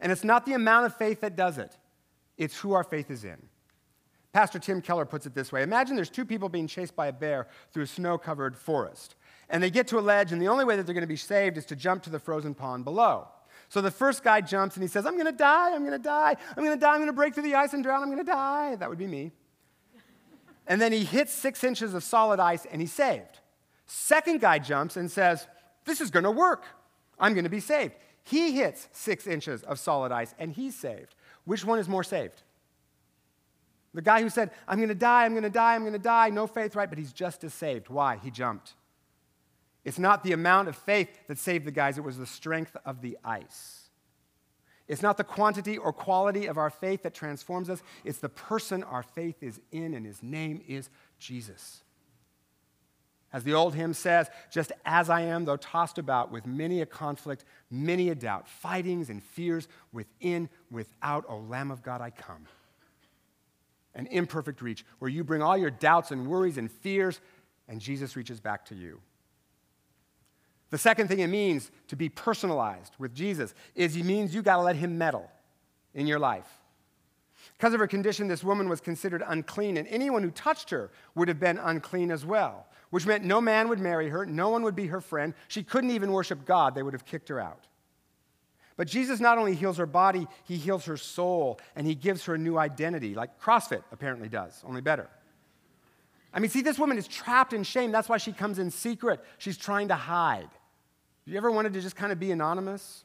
And 0.00 0.10
it's 0.10 0.24
not 0.24 0.46
the 0.46 0.54
amount 0.54 0.86
of 0.86 0.96
faith 0.96 1.20
that 1.20 1.36
does 1.36 1.58
it, 1.58 1.76
it's 2.36 2.56
who 2.58 2.72
our 2.72 2.84
faith 2.84 3.10
is 3.10 3.24
in. 3.24 3.40
Pastor 4.36 4.58
Tim 4.58 4.82
Keller 4.82 5.06
puts 5.06 5.24
it 5.24 5.32
this 5.34 5.50
way 5.50 5.62
Imagine 5.62 5.96
there's 5.96 6.10
two 6.10 6.26
people 6.26 6.50
being 6.50 6.66
chased 6.66 6.94
by 6.94 7.06
a 7.06 7.12
bear 7.12 7.46
through 7.72 7.84
a 7.84 7.86
snow 7.86 8.18
covered 8.18 8.54
forest. 8.54 9.14
And 9.48 9.62
they 9.62 9.70
get 9.70 9.88
to 9.88 9.98
a 9.98 10.00
ledge, 10.00 10.30
and 10.30 10.42
the 10.42 10.48
only 10.48 10.66
way 10.66 10.76
that 10.76 10.84
they're 10.84 10.92
going 10.92 11.00
to 11.00 11.06
be 11.06 11.16
saved 11.16 11.56
is 11.56 11.64
to 11.64 11.74
jump 11.74 12.02
to 12.02 12.10
the 12.10 12.18
frozen 12.18 12.52
pond 12.52 12.84
below. 12.84 13.28
So 13.70 13.80
the 13.80 13.90
first 13.90 14.22
guy 14.22 14.42
jumps 14.42 14.76
and 14.76 14.82
he 14.82 14.88
says, 14.88 15.06
I'm 15.06 15.14
going 15.14 15.24
to 15.24 15.32
die, 15.32 15.74
I'm 15.74 15.86
going 15.86 15.92
to 15.92 15.98
die, 15.98 16.36
I'm 16.54 16.62
going 16.62 16.76
to 16.76 16.80
die, 16.80 16.90
I'm 16.90 16.98
going 16.98 17.06
to 17.06 17.14
break 17.14 17.32
through 17.32 17.44
the 17.44 17.54
ice 17.54 17.72
and 17.72 17.82
drown, 17.82 18.02
I'm 18.02 18.10
going 18.10 18.18
to 18.18 18.30
die. 18.30 18.76
That 18.76 18.90
would 18.90 18.98
be 18.98 19.06
me. 19.06 19.32
and 20.66 20.82
then 20.82 20.92
he 20.92 21.04
hits 21.04 21.32
six 21.32 21.64
inches 21.64 21.94
of 21.94 22.04
solid 22.04 22.38
ice 22.38 22.66
and 22.70 22.82
he's 22.82 22.92
saved. 22.92 23.40
Second 23.86 24.42
guy 24.42 24.58
jumps 24.58 24.98
and 24.98 25.10
says, 25.10 25.48
This 25.86 26.02
is 26.02 26.10
going 26.10 26.24
to 26.24 26.30
work. 26.30 26.66
I'm 27.18 27.32
going 27.32 27.44
to 27.44 27.50
be 27.50 27.60
saved. 27.60 27.94
He 28.22 28.52
hits 28.52 28.90
six 28.92 29.26
inches 29.26 29.62
of 29.62 29.78
solid 29.78 30.12
ice 30.12 30.34
and 30.38 30.52
he's 30.52 30.76
saved. 30.76 31.14
Which 31.46 31.64
one 31.64 31.78
is 31.78 31.88
more 31.88 32.04
saved? 32.04 32.42
The 33.96 34.02
guy 34.02 34.20
who 34.20 34.28
said, 34.28 34.50
I'm 34.68 34.76
going 34.76 34.90
to 34.90 34.94
die, 34.94 35.24
I'm 35.24 35.32
going 35.32 35.42
to 35.42 35.48
die, 35.48 35.74
I'm 35.74 35.80
going 35.80 35.94
to 35.94 35.98
die, 35.98 36.28
no 36.28 36.46
faith, 36.46 36.76
right? 36.76 36.88
But 36.88 36.98
he's 36.98 37.14
just 37.14 37.42
as 37.44 37.54
saved. 37.54 37.88
Why? 37.88 38.20
He 38.22 38.30
jumped. 38.30 38.74
It's 39.86 39.98
not 39.98 40.22
the 40.22 40.32
amount 40.32 40.68
of 40.68 40.76
faith 40.76 41.08
that 41.28 41.38
saved 41.38 41.64
the 41.64 41.70
guys, 41.70 41.96
it 41.96 42.04
was 42.04 42.18
the 42.18 42.26
strength 42.26 42.76
of 42.84 43.00
the 43.00 43.16
ice. 43.24 43.88
It's 44.86 45.00
not 45.00 45.16
the 45.16 45.24
quantity 45.24 45.78
or 45.78 45.94
quality 45.94 46.44
of 46.44 46.58
our 46.58 46.68
faith 46.68 47.04
that 47.04 47.14
transforms 47.14 47.70
us, 47.70 47.82
it's 48.04 48.18
the 48.18 48.28
person 48.28 48.84
our 48.84 49.02
faith 49.02 49.42
is 49.42 49.62
in, 49.72 49.94
and 49.94 50.04
his 50.04 50.22
name 50.22 50.60
is 50.68 50.90
Jesus. 51.18 51.82
As 53.32 53.44
the 53.44 53.54
old 53.54 53.74
hymn 53.74 53.94
says, 53.94 54.28
just 54.52 54.72
as 54.84 55.08
I 55.08 55.22
am, 55.22 55.46
though 55.46 55.56
tossed 55.56 55.96
about 55.96 56.30
with 56.30 56.44
many 56.44 56.82
a 56.82 56.86
conflict, 56.86 57.46
many 57.70 58.10
a 58.10 58.14
doubt, 58.14 58.46
fightings 58.46 59.08
and 59.08 59.22
fears, 59.22 59.68
within, 59.90 60.50
without, 60.70 61.24
O 61.30 61.38
Lamb 61.38 61.70
of 61.70 61.82
God, 61.82 62.02
I 62.02 62.10
come. 62.10 62.46
An 63.96 64.06
imperfect 64.08 64.62
reach 64.62 64.84
where 65.00 65.10
you 65.10 65.24
bring 65.24 65.42
all 65.42 65.56
your 65.56 65.70
doubts 65.70 66.12
and 66.12 66.28
worries 66.28 66.58
and 66.58 66.70
fears, 66.70 67.20
and 67.66 67.80
Jesus 67.80 68.14
reaches 68.14 68.38
back 68.38 68.64
to 68.66 68.74
you. 68.76 69.00
The 70.70 70.78
second 70.78 71.08
thing 71.08 71.20
it 71.20 71.28
means 71.28 71.70
to 71.88 71.96
be 71.96 72.08
personalized 72.08 72.92
with 72.98 73.14
Jesus 73.14 73.54
is 73.74 73.96
it 73.96 74.04
means 74.04 74.34
you 74.34 74.42
got 74.42 74.56
to 74.56 74.62
let 74.62 74.76
him 74.76 74.98
meddle 74.98 75.30
in 75.94 76.06
your 76.06 76.18
life. 76.18 76.48
Because 77.56 77.72
of 77.72 77.80
her 77.80 77.86
condition, 77.86 78.28
this 78.28 78.44
woman 78.44 78.68
was 78.68 78.80
considered 78.80 79.22
unclean, 79.26 79.76
and 79.76 79.88
anyone 79.88 80.22
who 80.22 80.30
touched 80.30 80.70
her 80.70 80.90
would 81.14 81.28
have 81.28 81.40
been 81.40 81.58
unclean 81.58 82.10
as 82.10 82.26
well, 82.26 82.66
which 82.90 83.06
meant 83.06 83.24
no 83.24 83.40
man 83.40 83.68
would 83.68 83.78
marry 83.78 84.08
her, 84.10 84.26
no 84.26 84.50
one 84.50 84.62
would 84.62 84.76
be 84.76 84.88
her 84.88 85.00
friend. 85.00 85.32
She 85.48 85.62
couldn't 85.62 85.90
even 85.90 86.12
worship 86.12 86.44
God, 86.44 86.74
they 86.74 86.82
would 86.82 86.92
have 86.92 87.06
kicked 87.06 87.28
her 87.28 87.40
out. 87.40 87.66
But 88.76 88.88
Jesus 88.88 89.20
not 89.20 89.38
only 89.38 89.54
heals 89.54 89.78
her 89.78 89.86
body, 89.86 90.26
he 90.44 90.56
heals 90.56 90.84
her 90.84 90.96
soul, 90.96 91.58
and 91.74 91.86
he 91.86 91.94
gives 91.94 92.24
her 92.26 92.34
a 92.34 92.38
new 92.38 92.58
identity, 92.58 93.14
like 93.14 93.40
CrossFit 93.40 93.82
apparently 93.90 94.28
does, 94.28 94.62
only 94.66 94.82
better. 94.82 95.08
I 96.32 96.40
mean, 96.40 96.50
see, 96.50 96.60
this 96.60 96.78
woman 96.78 96.98
is 96.98 97.08
trapped 97.08 97.54
in 97.54 97.62
shame. 97.62 97.90
That's 97.90 98.08
why 98.08 98.18
she 98.18 98.32
comes 98.32 98.58
in 98.58 98.70
secret. 98.70 99.24
She's 99.38 99.56
trying 99.56 99.88
to 99.88 99.94
hide. 99.94 100.50
You 101.24 101.36
ever 101.38 101.50
wanted 101.50 101.72
to 101.72 101.80
just 101.80 101.96
kind 101.96 102.12
of 102.12 102.20
be 102.20 102.30
anonymous? 102.30 103.04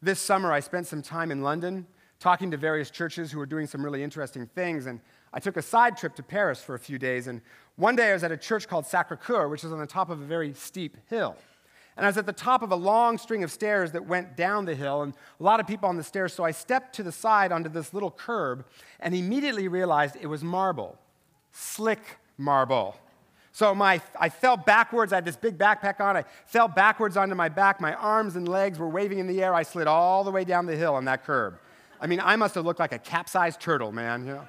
This 0.00 0.20
summer, 0.20 0.52
I 0.52 0.60
spent 0.60 0.86
some 0.86 1.02
time 1.02 1.32
in 1.32 1.42
London 1.42 1.86
talking 2.20 2.52
to 2.52 2.56
various 2.56 2.90
churches 2.90 3.32
who 3.32 3.38
were 3.38 3.46
doing 3.46 3.66
some 3.66 3.84
really 3.84 4.02
interesting 4.02 4.46
things, 4.46 4.86
and 4.86 5.00
I 5.32 5.40
took 5.40 5.56
a 5.56 5.62
side 5.62 5.96
trip 5.96 6.14
to 6.14 6.22
Paris 6.22 6.62
for 6.62 6.76
a 6.76 6.78
few 6.78 6.98
days. 6.98 7.26
And 7.26 7.40
one 7.74 7.96
day 7.96 8.10
I 8.10 8.12
was 8.12 8.22
at 8.22 8.30
a 8.30 8.36
church 8.36 8.68
called 8.68 8.86
Sacre 8.86 9.16
Coeur, 9.16 9.48
which 9.48 9.64
is 9.64 9.72
on 9.72 9.80
the 9.80 9.86
top 9.86 10.08
of 10.08 10.20
a 10.20 10.24
very 10.24 10.54
steep 10.54 10.96
hill. 11.10 11.36
And 11.96 12.04
I 12.04 12.08
was 12.08 12.16
at 12.16 12.26
the 12.26 12.32
top 12.32 12.62
of 12.62 12.72
a 12.72 12.76
long 12.76 13.18
string 13.18 13.44
of 13.44 13.52
stairs 13.52 13.92
that 13.92 14.06
went 14.06 14.36
down 14.36 14.64
the 14.64 14.74
hill, 14.74 15.02
and 15.02 15.14
a 15.38 15.42
lot 15.42 15.60
of 15.60 15.66
people 15.66 15.88
on 15.88 15.96
the 15.96 16.02
stairs. 16.02 16.32
So 16.32 16.44
I 16.44 16.50
stepped 16.50 16.94
to 16.96 17.02
the 17.02 17.12
side 17.12 17.52
onto 17.52 17.68
this 17.68 17.94
little 17.94 18.10
curb 18.10 18.64
and 19.00 19.14
immediately 19.14 19.68
realized 19.68 20.16
it 20.20 20.26
was 20.26 20.42
marble 20.42 20.98
slick 21.54 22.18
marble. 22.36 22.96
So 23.52 23.74
my, 23.74 24.00
I 24.18 24.28
fell 24.28 24.56
backwards. 24.56 25.12
I 25.12 25.16
had 25.16 25.24
this 25.24 25.36
big 25.36 25.56
backpack 25.56 26.00
on. 26.00 26.16
I 26.16 26.24
fell 26.46 26.66
backwards 26.66 27.16
onto 27.16 27.36
my 27.36 27.48
back. 27.48 27.80
My 27.80 27.94
arms 27.94 28.34
and 28.34 28.48
legs 28.48 28.78
were 28.78 28.88
waving 28.88 29.20
in 29.20 29.28
the 29.28 29.42
air. 29.42 29.54
I 29.54 29.62
slid 29.62 29.86
all 29.86 30.24
the 30.24 30.32
way 30.32 30.44
down 30.44 30.66
the 30.66 30.76
hill 30.76 30.94
on 30.96 31.04
that 31.04 31.24
curb. 31.24 31.58
I 32.00 32.08
mean, 32.08 32.20
I 32.20 32.34
must 32.34 32.56
have 32.56 32.64
looked 32.64 32.80
like 32.80 32.92
a 32.92 32.98
capsized 32.98 33.60
turtle, 33.60 33.92
man. 33.92 34.26
You 34.26 34.32
know? 34.34 34.48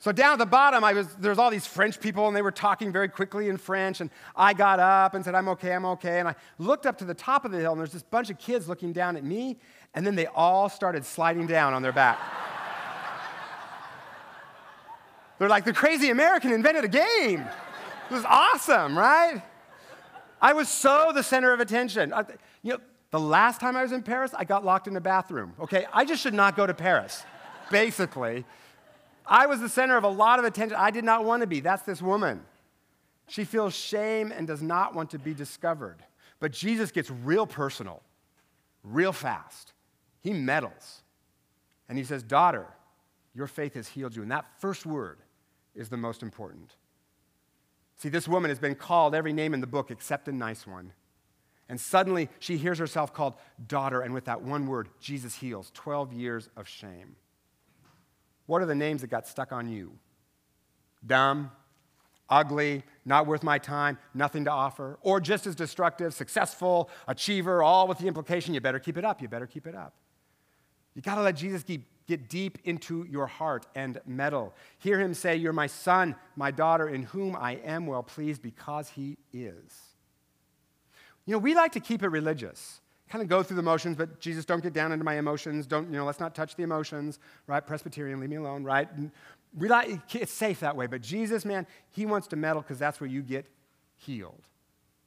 So 0.00 0.12
down 0.12 0.32
at 0.32 0.38
the 0.38 0.46
bottom, 0.46 0.82
I 0.82 0.94
was, 0.94 1.14
there 1.16 1.28
was 1.28 1.38
all 1.38 1.50
these 1.50 1.66
French 1.66 2.00
people, 2.00 2.26
and 2.26 2.34
they 2.34 2.40
were 2.40 2.50
talking 2.50 2.90
very 2.90 3.08
quickly 3.08 3.50
in 3.50 3.58
French. 3.58 4.00
And 4.00 4.08
I 4.34 4.54
got 4.54 4.80
up 4.80 5.12
and 5.12 5.22
said, 5.22 5.34
I'm 5.34 5.46
okay, 5.50 5.74
I'm 5.74 5.84
okay. 5.84 6.20
And 6.20 6.26
I 6.26 6.34
looked 6.58 6.86
up 6.86 6.96
to 6.98 7.04
the 7.04 7.12
top 7.12 7.44
of 7.44 7.52
the 7.52 7.58
hill, 7.58 7.72
and 7.72 7.78
there's 7.78 7.92
this 7.92 8.02
bunch 8.02 8.30
of 8.30 8.38
kids 8.38 8.66
looking 8.66 8.94
down 8.94 9.14
at 9.14 9.24
me. 9.24 9.58
And 9.92 10.06
then 10.06 10.14
they 10.14 10.24
all 10.26 10.70
started 10.70 11.04
sliding 11.04 11.46
down 11.46 11.74
on 11.74 11.82
their 11.82 11.92
back. 11.92 12.18
They're 15.38 15.50
like, 15.50 15.66
the 15.66 15.74
crazy 15.74 16.08
American 16.08 16.50
invented 16.50 16.84
a 16.84 16.88
game. 16.88 17.40
It 18.10 18.14
was 18.14 18.24
awesome, 18.24 18.98
right? 18.98 19.42
I 20.40 20.54
was 20.54 20.70
so 20.70 21.12
the 21.14 21.22
center 21.22 21.52
of 21.52 21.60
attention. 21.60 22.14
You 22.62 22.72
know, 22.72 22.78
the 23.10 23.20
last 23.20 23.60
time 23.60 23.76
I 23.76 23.82
was 23.82 23.92
in 23.92 24.02
Paris, 24.02 24.32
I 24.34 24.44
got 24.44 24.64
locked 24.64 24.88
in 24.88 24.96
a 24.96 25.00
bathroom. 25.00 25.52
Okay, 25.60 25.84
I 25.92 26.06
just 26.06 26.22
should 26.22 26.32
not 26.32 26.56
go 26.56 26.66
to 26.66 26.72
Paris, 26.72 27.22
basically. 27.70 28.46
I 29.30 29.46
was 29.46 29.60
the 29.60 29.68
center 29.68 29.96
of 29.96 30.02
a 30.02 30.08
lot 30.08 30.40
of 30.40 30.44
attention. 30.44 30.76
I 30.76 30.90
did 30.90 31.04
not 31.04 31.24
want 31.24 31.42
to 31.42 31.46
be. 31.46 31.60
That's 31.60 31.84
this 31.84 32.02
woman. 32.02 32.42
She 33.28 33.44
feels 33.44 33.74
shame 33.74 34.32
and 34.36 34.44
does 34.44 34.60
not 34.60 34.92
want 34.92 35.10
to 35.10 35.18
be 35.20 35.32
discovered. 35.32 35.98
But 36.40 36.50
Jesus 36.50 36.90
gets 36.90 37.10
real 37.10 37.46
personal, 37.46 38.02
real 38.82 39.12
fast. 39.12 39.72
He 40.20 40.32
meddles. 40.32 41.02
And 41.88 41.96
he 41.96 42.02
says, 42.02 42.24
Daughter, 42.24 42.66
your 43.32 43.46
faith 43.46 43.74
has 43.74 43.86
healed 43.86 44.16
you. 44.16 44.22
And 44.22 44.32
that 44.32 44.46
first 44.58 44.84
word 44.84 45.18
is 45.76 45.88
the 45.88 45.96
most 45.96 46.24
important. 46.24 46.74
See, 47.98 48.08
this 48.08 48.26
woman 48.26 48.48
has 48.48 48.58
been 48.58 48.74
called 48.74 49.14
every 49.14 49.32
name 49.32 49.54
in 49.54 49.60
the 49.60 49.66
book 49.66 49.92
except 49.92 50.26
a 50.26 50.32
nice 50.32 50.66
one. 50.66 50.92
And 51.68 51.80
suddenly 51.80 52.28
she 52.40 52.56
hears 52.56 52.78
herself 52.78 53.14
called 53.14 53.34
daughter, 53.68 54.00
and 54.00 54.12
with 54.12 54.24
that 54.24 54.42
one 54.42 54.66
word, 54.66 54.88
Jesus 55.00 55.36
heals 55.36 55.70
12 55.72 56.12
years 56.12 56.48
of 56.56 56.66
shame. 56.66 57.14
What 58.50 58.62
are 58.62 58.66
the 58.66 58.74
names 58.74 59.02
that 59.02 59.10
got 59.10 59.28
stuck 59.28 59.52
on 59.52 59.68
you? 59.68 59.92
Dumb, 61.06 61.52
ugly, 62.28 62.82
not 63.04 63.28
worth 63.28 63.44
my 63.44 63.58
time, 63.58 63.96
nothing 64.12 64.44
to 64.46 64.50
offer, 64.50 64.98
or 65.02 65.20
just 65.20 65.46
as 65.46 65.54
destructive, 65.54 66.12
successful, 66.12 66.90
achiever, 67.06 67.62
all 67.62 67.86
with 67.86 67.98
the 67.98 68.08
implication 68.08 68.52
you 68.52 68.60
better 68.60 68.80
keep 68.80 68.96
it 68.96 69.04
up, 69.04 69.22
you 69.22 69.28
better 69.28 69.46
keep 69.46 69.68
it 69.68 69.76
up. 69.76 69.94
You 70.94 71.02
got 71.02 71.14
to 71.14 71.22
let 71.22 71.36
Jesus 71.36 71.62
keep 71.62 71.86
Get 72.10 72.28
deep 72.28 72.58
into 72.64 73.06
your 73.08 73.28
heart 73.28 73.68
and 73.76 74.00
meddle. 74.04 74.52
Hear 74.78 74.98
him 74.98 75.14
say, 75.14 75.36
You're 75.36 75.52
my 75.52 75.68
son, 75.68 76.16
my 76.34 76.50
daughter, 76.50 76.88
in 76.88 77.04
whom 77.04 77.36
I 77.36 77.52
am 77.64 77.86
well 77.86 78.02
pleased 78.02 78.42
because 78.42 78.88
he 78.88 79.16
is. 79.32 79.94
You 81.24 81.34
know, 81.34 81.38
we 81.38 81.54
like 81.54 81.70
to 81.72 81.78
keep 81.78 82.02
it 82.02 82.08
religious, 82.08 82.80
kind 83.10 83.22
of 83.22 83.28
go 83.28 83.42
through 83.42 83.56
the 83.56 83.62
motions, 83.62 83.96
but 83.96 84.20
Jesus, 84.20 84.44
don't 84.44 84.62
get 84.62 84.72
down 84.72 84.92
into 84.92 85.04
my 85.04 85.18
emotions. 85.18 85.66
Don't, 85.66 85.90
you 85.90 85.96
know, 85.96 86.04
let's 86.04 86.20
not 86.20 86.34
touch 86.34 86.54
the 86.54 86.62
emotions, 86.62 87.18
right? 87.48 87.66
Presbyterian, 87.66 88.20
leave 88.20 88.30
me 88.30 88.36
alone, 88.36 88.62
right? 88.62 88.88
Like, 89.58 90.14
it's 90.14 90.32
safe 90.32 90.60
that 90.60 90.76
way, 90.76 90.86
but 90.86 91.02
Jesus, 91.02 91.44
man, 91.44 91.66
he 91.90 92.06
wants 92.06 92.28
to 92.28 92.36
meddle 92.36 92.62
because 92.62 92.78
that's 92.78 93.00
where 93.00 93.10
you 93.10 93.22
get 93.22 93.46
healed. 93.96 94.44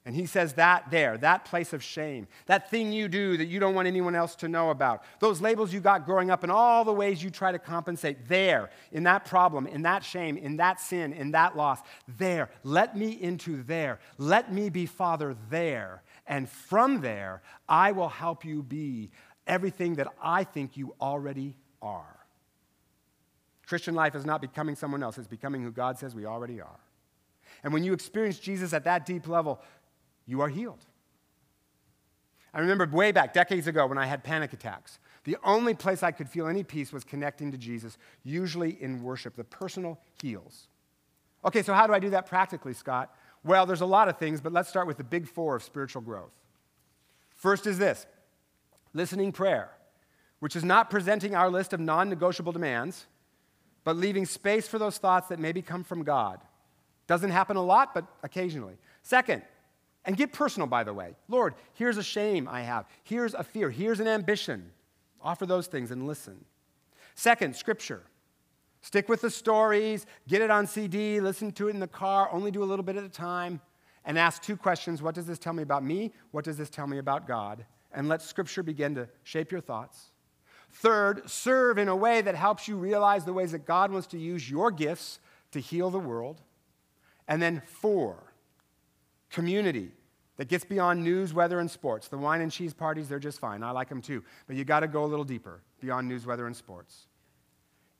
And 0.05 0.13
he 0.13 0.25
says 0.25 0.51
that 0.55 0.91
there, 0.91 1.17
that 1.19 1.45
place 1.45 1.71
of 1.71 1.81
shame, 1.81 2.27
that 2.47 2.69
thing 2.69 2.91
you 2.91 3.07
do 3.07 3.37
that 3.37 3.45
you 3.45 3.61
don't 3.61 3.73
want 3.73 3.87
anyone 3.87 4.15
else 4.15 4.35
to 4.35 4.49
know 4.49 4.69
about, 4.69 5.05
those 5.19 5.39
labels 5.39 5.73
you 5.73 5.79
got 5.79 6.05
growing 6.05 6.29
up, 6.29 6.43
and 6.43 6.51
all 6.51 6.83
the 6.83 6.91
ways 6.91 7.23
you 7.23 7.29
try 7.29 7.53
to 7.53 7.59
compensate, 7.59 8.27
there, 8.27 8.69
in 8.91 9.03
that 9.03 9.23
problem, 9.23 9.65
in 9.65 9.83
that 9.83 10.03
shame, 10.03 10.35
in 10.35 10.57
that 10.57 10.81
sin, 10.81 11.13
in 11.13 11.31
that 11.31 11.55
loss, 11.55 11.79
there, 12.17 12.49
let 12.65 12.97
me 12.97 13.11
into 13.11 13.63
there. 13.63 13.99
Let 14.17 14.51
me 14.51 14.69
be 14.69 14.85
Father 14.85 15.37
there. 15.49 16.03
And 16.25 16.49
from 16.49 17.01
there, 17.01 17.41
I 17.67 17.91
will 17.91 18.09
help 18.09 18.45
you 18.45 18.63
be 18.63 19.11
everything 19.45 19.95
that 19.95 20.07
I 20.21 20.43
think 20.43 20.77
you 20.77 20.95
already 21.01 21.55
are. 21.81 22.19
Christian 23.65 23.95
life 23.95 24.15
is 24.15 24.25
not 24.25 24.41
becoming 24.41 24.75
someone 24.75 25.03
else, 25.03 25.17
it's 25.17 25.27
becoming 25.27 25.63
who 25.63 25.71
God 25.71 25.97
says 25.97 26.15
we 26.15 26.25
already 26.25 26.61
are. 26.61 26.79
And 27.63 27.73
when 27.73 27.83
you 27.83 27.93
experience 27.93 28.39
Jesus 28.39 28.73
at 28.73 28.83
that 28.85 29.05
deep 29.05 29.27
level, 29.27 29.61
you 30.25 30.41
are 30.41 30.49
healed. 30.49 30.85
I 32.53 32.59
remember 32.59 32.85
way 32.85 33.11
back, 33.11 33.33
decades 33.33 33.67
ago, 33.67 33.87
when 33.87 33.97
I 33.97 34.05
had 34.05 34.23
panic 34.23 34.53
attacks. 34.53 34.99
The 35.23 35.37
only 35.43 35.73
place 35.73 36.03
I 36.03 36.11
could 36.11 36.29
feel 36.29 36.47
any 36.47 36.63
peace 36.63 36.93
was 36.93 37.03
connecting 37.03 37.51
to 37.51 37.57
Jesus, 37.57 37.97
usually 38.23 38.81
in 38.81 39.01
worship. 39.01 39.35
The 39.35 39.43
personal 39.43 39.99
heals. 40.21 40.67
Okay, 41.45 41.63
so 41.63 41.73
how 41.73 41.87
do 41.87 41.93
I 41.93 41.99
do 41.99 42.11
that 42.11 42.25
practically, 42.25 42.73
Scott? 42.73 43.13
Well, 43.43 43.65
there's 43.65 43.81
a 43.81 43.85
lot 43.85 44.07
of 44.07 44.17
things, 44.17 44.41
but 44.41 44.53
let's 44.53 44.69
start 44.69 44.87
with 44.87 44.97
the 44.97 45.03
big 45.03 45.27
four 45.27 45.55
of 45.55 45.63
spiritual 45.63 46.01
growth. 46.01 46.33
First 47.35 47.67
is 47.67 47.77
this 47.77 48.05
listening 48.93 49.31
prayer, 49.31 49.69
which 50.39 50.55
is 50.55 50.63
not 50.63 50.89
presenting 50.89 51.35
our 51.35 51.49
list 51.49 51.73
of 51.73 51.79
non 51.79 52.09
negotiable 52.09 52.51
demands, 52.53 53.05
but 53.83 53.97
leaving 53.97 54.25
space 54.25 54.67
for 54.67 54.79
those 54.79 54.97
thoughts 54.97 55.27
that 55.27 55.39
maybe 55.39 55.61
come 55.61 55.83
from 55.83 56.03
God. 56.03 56.39
Doesn't 57.07 57.31
happen 57.31 57.57
a 57.57 57.63
lot, 57.63 57.93
but 57.93 58.05
occasionally. 58.23 58.75
Second, 59.01 59.41
and 60.05 60.17
get 60.17 60.31
personal, 60.33 60.67
by 60.67 60.83
the 60.83 60.93
way. 60.93 61.15
Lord, 61.27 61.55
here's 61.73 61.97
a 61.97 62.03
shame 62.03 62.47
I 62.49 62.61
have. 62.61 62.85
Here's 63.03 63.33
a 63.33 63.43
fear. 63.43 63.69
Here's 63.69 63.99
an 63.99 64.07
ambition. 64.07 64.71
Offer 65.21 65.45
those 65.45 65.67
things 65.67 65.91
and 65.91 66.07
listen. 66.07 66.43
Second, 67.15 67.55
scripture. 67.55 68.03
Stick 68.83 69.07
with 69.07 69.21
the 69.21 69.29
stories, 69.29 70.05
get 70.27 70.41
it 70.41 70.51
on 70.51 70.67
CD, 70.67 71.21
listen 71.21 71.53
to 71.53 71.69
it 71.69 71.71
in 71.71 71.79
the 71.79 71.87
car, 71.87 72.29
only 72.33 72.51
do 72.51 72.61
a 72.61 72.65
little 72.65 72.83
bit 72.83 72.97
at 72.97 73.03
a 73.03 73.09
time. 73.09 73.61
and 74.05 74.19
ask 74.19 74.43
two 74.43 74.57
questions 74.57 75.01
What 75.01 75.15
does 75.15 75.25
this 75.25 75.39
tell 75.39 75.53
me 75.53 75.63
about 75.63 75.85
me? 75.85 76.11
What 76.31 76.43
does 76.43 76.57
this 76.57 76.69
tell 76.69 76.85
me 76.85 76.97
about 76.97 77.25
God? 77.25 77.65
And 77.93 78.09
let 78.09 78.21
Scripture 78.21 78.61
begin 78.61 78.93
to 78.95 79.07
shape 79.23 79.53
your 79.53 79.61
thoughts. 79.61 80.11
Third, 80.69 81.29
serve 81.29 81.77
in 81.77 81.87
a 81.87 81.95
way 81.95 82.19
that 82.21 82.35
helps 82.35 82.67
you 82.67 82.75
realize 82.75 83.23
the 83.23 83.31
ways 83.31 83.53
that 83.53 83.65
God 83.65 83.89
wants 83.89 84.07
to 84.07 84.19
use 84.19 84.49
your 84.49 84.69
gifts 84.69 85.19
to 85.51 85.61
heal 85.61 85.89
the 85.89 85.99
world. 85.99 86.41
And 87.25 87.41
then 87.41 87.61
four, 87.65 88.33
community 89.29 89.91
that 90.35 90.49
gets 90.49 90.65
beyond 90.65 91.01
news, 91.01 91.33
weather, 91.33 91.59
and 91.61 91.71
sports. 91.71 92.09
The 92.09 92.17
wine 92.17 92.41
and 92.41 92.51
cheese 92.51 92.73
parties, 92.73 93.07
they're 93.07 93.19
just 93.19 93.39
fine. 93.39 93.63
I 93.63 93.71
like 93.71 93.87
them 93.87 94.01
too. 94.01 94.25
But 94.45 94.57
you 94.57 94.65
got 94.65 94.81
to 94.81 94.87
go 94.89 95.05
a 95.05 95.07
little 95.07 95.23
deeper 95.23 95.61
beyond 95.79 96.09
news, 96.09 96.25
weather, 96.25 96.47
and 96.47 96.55
sports. 96.55 97.07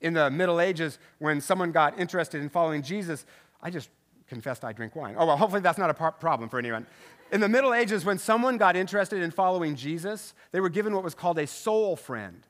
In 0.04 0.14
the 0.14 0.30
Middle 0.30 0.60
Ages, 0.60 1.00
when 1.18 1.42
someone 1.42 1.72
got 1.72 1.98
interested 1.98 2.42
in 2.42 2.50
following 2.50 2.84
Jesus, 2.84 3.26
I 3.62 3.70
just 3.70 3.90
confessed 4.28 4.66
I 4.66 4.74
drink 4.74 4.96
wine. 4.96 5.16
Oh, 5.18 5.26
well, 5.26 5.38
hopefully 5.38 5.62
that's 5.62 5.78
not 5.78 5.90
a 5.90 5.94
problem 5.94 6.50
for 6.50 6.60
anyone. 6.60 6.86
In 7.32 7.40
the 7.40 7.50
Middle 7.50 7.74
Ages, 7.74 8.04
when 8.06 8.20
someone 8.20 8.58
got 8.58 8.76
interested 8.76 9.24
in 9.24 9.32
following 9.32 9.76
Jesus, 9.76 10.34
they 10.52 10.60
were 10.60 10.70
given 10.70 10.94
what 10.94 11.04
was 11.04 11.16
called 11.16 11.40
a 11.40 11.48
soul 11.48 11.96
friend. 11.96 12.46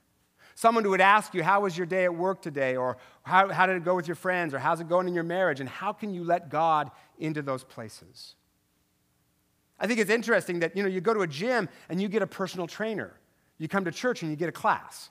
Someone 0.55 0.83
who 0.83 0.89
would 0.89 1.01
ask 1.01 1.33
you, 1.33 1.43
How 1.43 1.61
was 1.61 1.77
your 1.77 1.85
day 1.85 2.03
at 2.03 2.13
work 2.13 2.41
today? 2.41 2.75
Or 2.75 2.97
how, 3.21 3.49
how 3.49 3.65
did 3.65 3.77
it 3.77 3.85
go 3.85 3.95
with 3.95 4.07
your 4.07 4.15
friends? 4.15 4.53
Or 4.53 4.59
how's 4.59 4.81
it 4.81 4.89
going 4.89 5.07
in 5.07 5.13
your 5.13 5.23
marriage? 5.23 5.59
And 5.59 5.69
how 5.69 5.93
can 5.93 6.13
you 6.13 6.23
let 6.23 6.49
God 6.49 6.91
into 7.19 7.41
those 7.41 7.63
places? 7.63 8.35
I 9.79 9.87
think 9.87 9.99
it's 9.99 10.11
interesting 10.11 10.59
that 10.59 10.75
you 10.75 10.83
know 10.83 10.89
you 10.89 11.01
go 11.01 11.13
to 11.13 11.21
a 11.21 11.27
gym 11.27 11.69
and 11.89 12.01
you 12.01 12.07
get 12.07 12.21
a 12.21 12.27
personal 12.27 12.67
trainer. 12.67 13.13
You 13.57 13.67
come 13.67 13.85
to 13.85 13.91
church 13.91 14.21
and 14.21 14.31
you 14.31 14.37
get 14.37 14.49
a 14.49 14.53
class. 14.53 15.09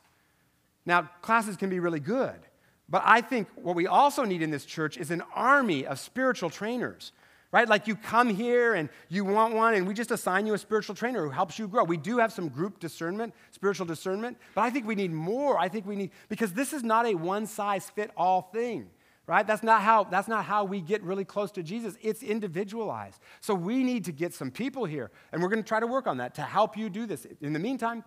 Now, 0.85 1.03
classes 1.21 1.57
can 1.57 1.71
be 1.71 1.81
really 1.81 2.01
good, 2.01 2.41
but 2.89 3.03
I 3.05 3.21
think 3.21 3.49
what 3.55 3.77
we 3.77 3.87
also 3.87 4.25
need 4.25 4.43
in 4.43 4.51
this 4.51 4.65
church 4.65 4.97
is 4.97 5.11
an 5.11 5.23
army 5.35 5.87
of 5.87 5.99
spiritual 5.99 6.51
trainers 6.51 7.13
right? 7.53 7.69
Like 7.69 7.87
you 7.87 7.95
come 7.95 8.31
here 8.31 8.75
and 8.75 8.89
you 9.09 9.25
want 9.25 9.55
one, 9.55 9.75
and 9.75 9.87
we 9.87 9.95
just 9.95 10.11
assign 10.11 10.47
you 10.47 10.55
a 10.55 10.59
spiritual 10.59 10.95
trainer 10.95 11.23
who 11.23 11.31
helps 11.31 11.59
you 11.59 11.69
grow. 11.69 11.85
We 11.85 11.99
do 11.99 12.19
have 12.19 12.33
some 12.33 12.49
group 12.49 12.81
discernment, 12.81 13.35
spiritual 13.51 13.87
discernment, 13.87 14.39
but 14.55 14.63
I 14.63 14.71
think 14.71 14.87
we 14.87 14.95
need 14.95 15.13
more. 15.13 15.59
I 15.59 15.69
think 15.69 15.87
we 15.87 15.95
need, 15.95 16.11
because 16.29 16.55
this 16.55 16.73
is 16.73 16.83
not 16.83 17.07
a 17.07 17.15
one 17.15 17.47
size 17.47 17.91
fit 17.91 18.11
all 18.17 18.51
thing. 18.53 18.91
Right? 19.25 19.47
That's 19.47 19.63
not 19.63 19.83
how 19.83 20.03
that's 20.03 20.27
not 20.27 20.45
how 20.45 20.65
we 20.65 20.81
get 20.81 21.01
really 21.05 21.25
close 21.25 21.53
to 21.53 21.63
Jesus. 21.63 21.97
It's 22.03 22.25
individualized. 22.25 23.21
So 23.41 23.55
we 23.55 23.85
need 23.85 24.05
to 24.07 24.13
get 24.13 24.35
some 24.35 24.51
people 24.51 24.85
here 24.85 25.13
and 25.31 25.41
we're 25.41 25.49
going 25.49 25.63
to 25.63 25.67
try 25.67 25.79
to 25.79 25.87
work 25.87 26.09
on 26.09 26.17
that 26.17 26.35
to 26.35 26.43
help 26.43 26.77
you 26.77 26.91
do 26.91 27.07
this. 27.07 27.25
In 27.41 27.53
the 27.53 27.61
meantime, 27.61 28.03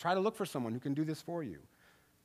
try 0.00 0.14
to 0.14 0.20
look 0.20 0.34
for 0.34 0.44
someone 0.44 0.72
who 0.72 0.80
can 0.80 0.94
do 0.94 1.04
this 1.04 1.22
for 1.22 1.44
you 1.44 1.58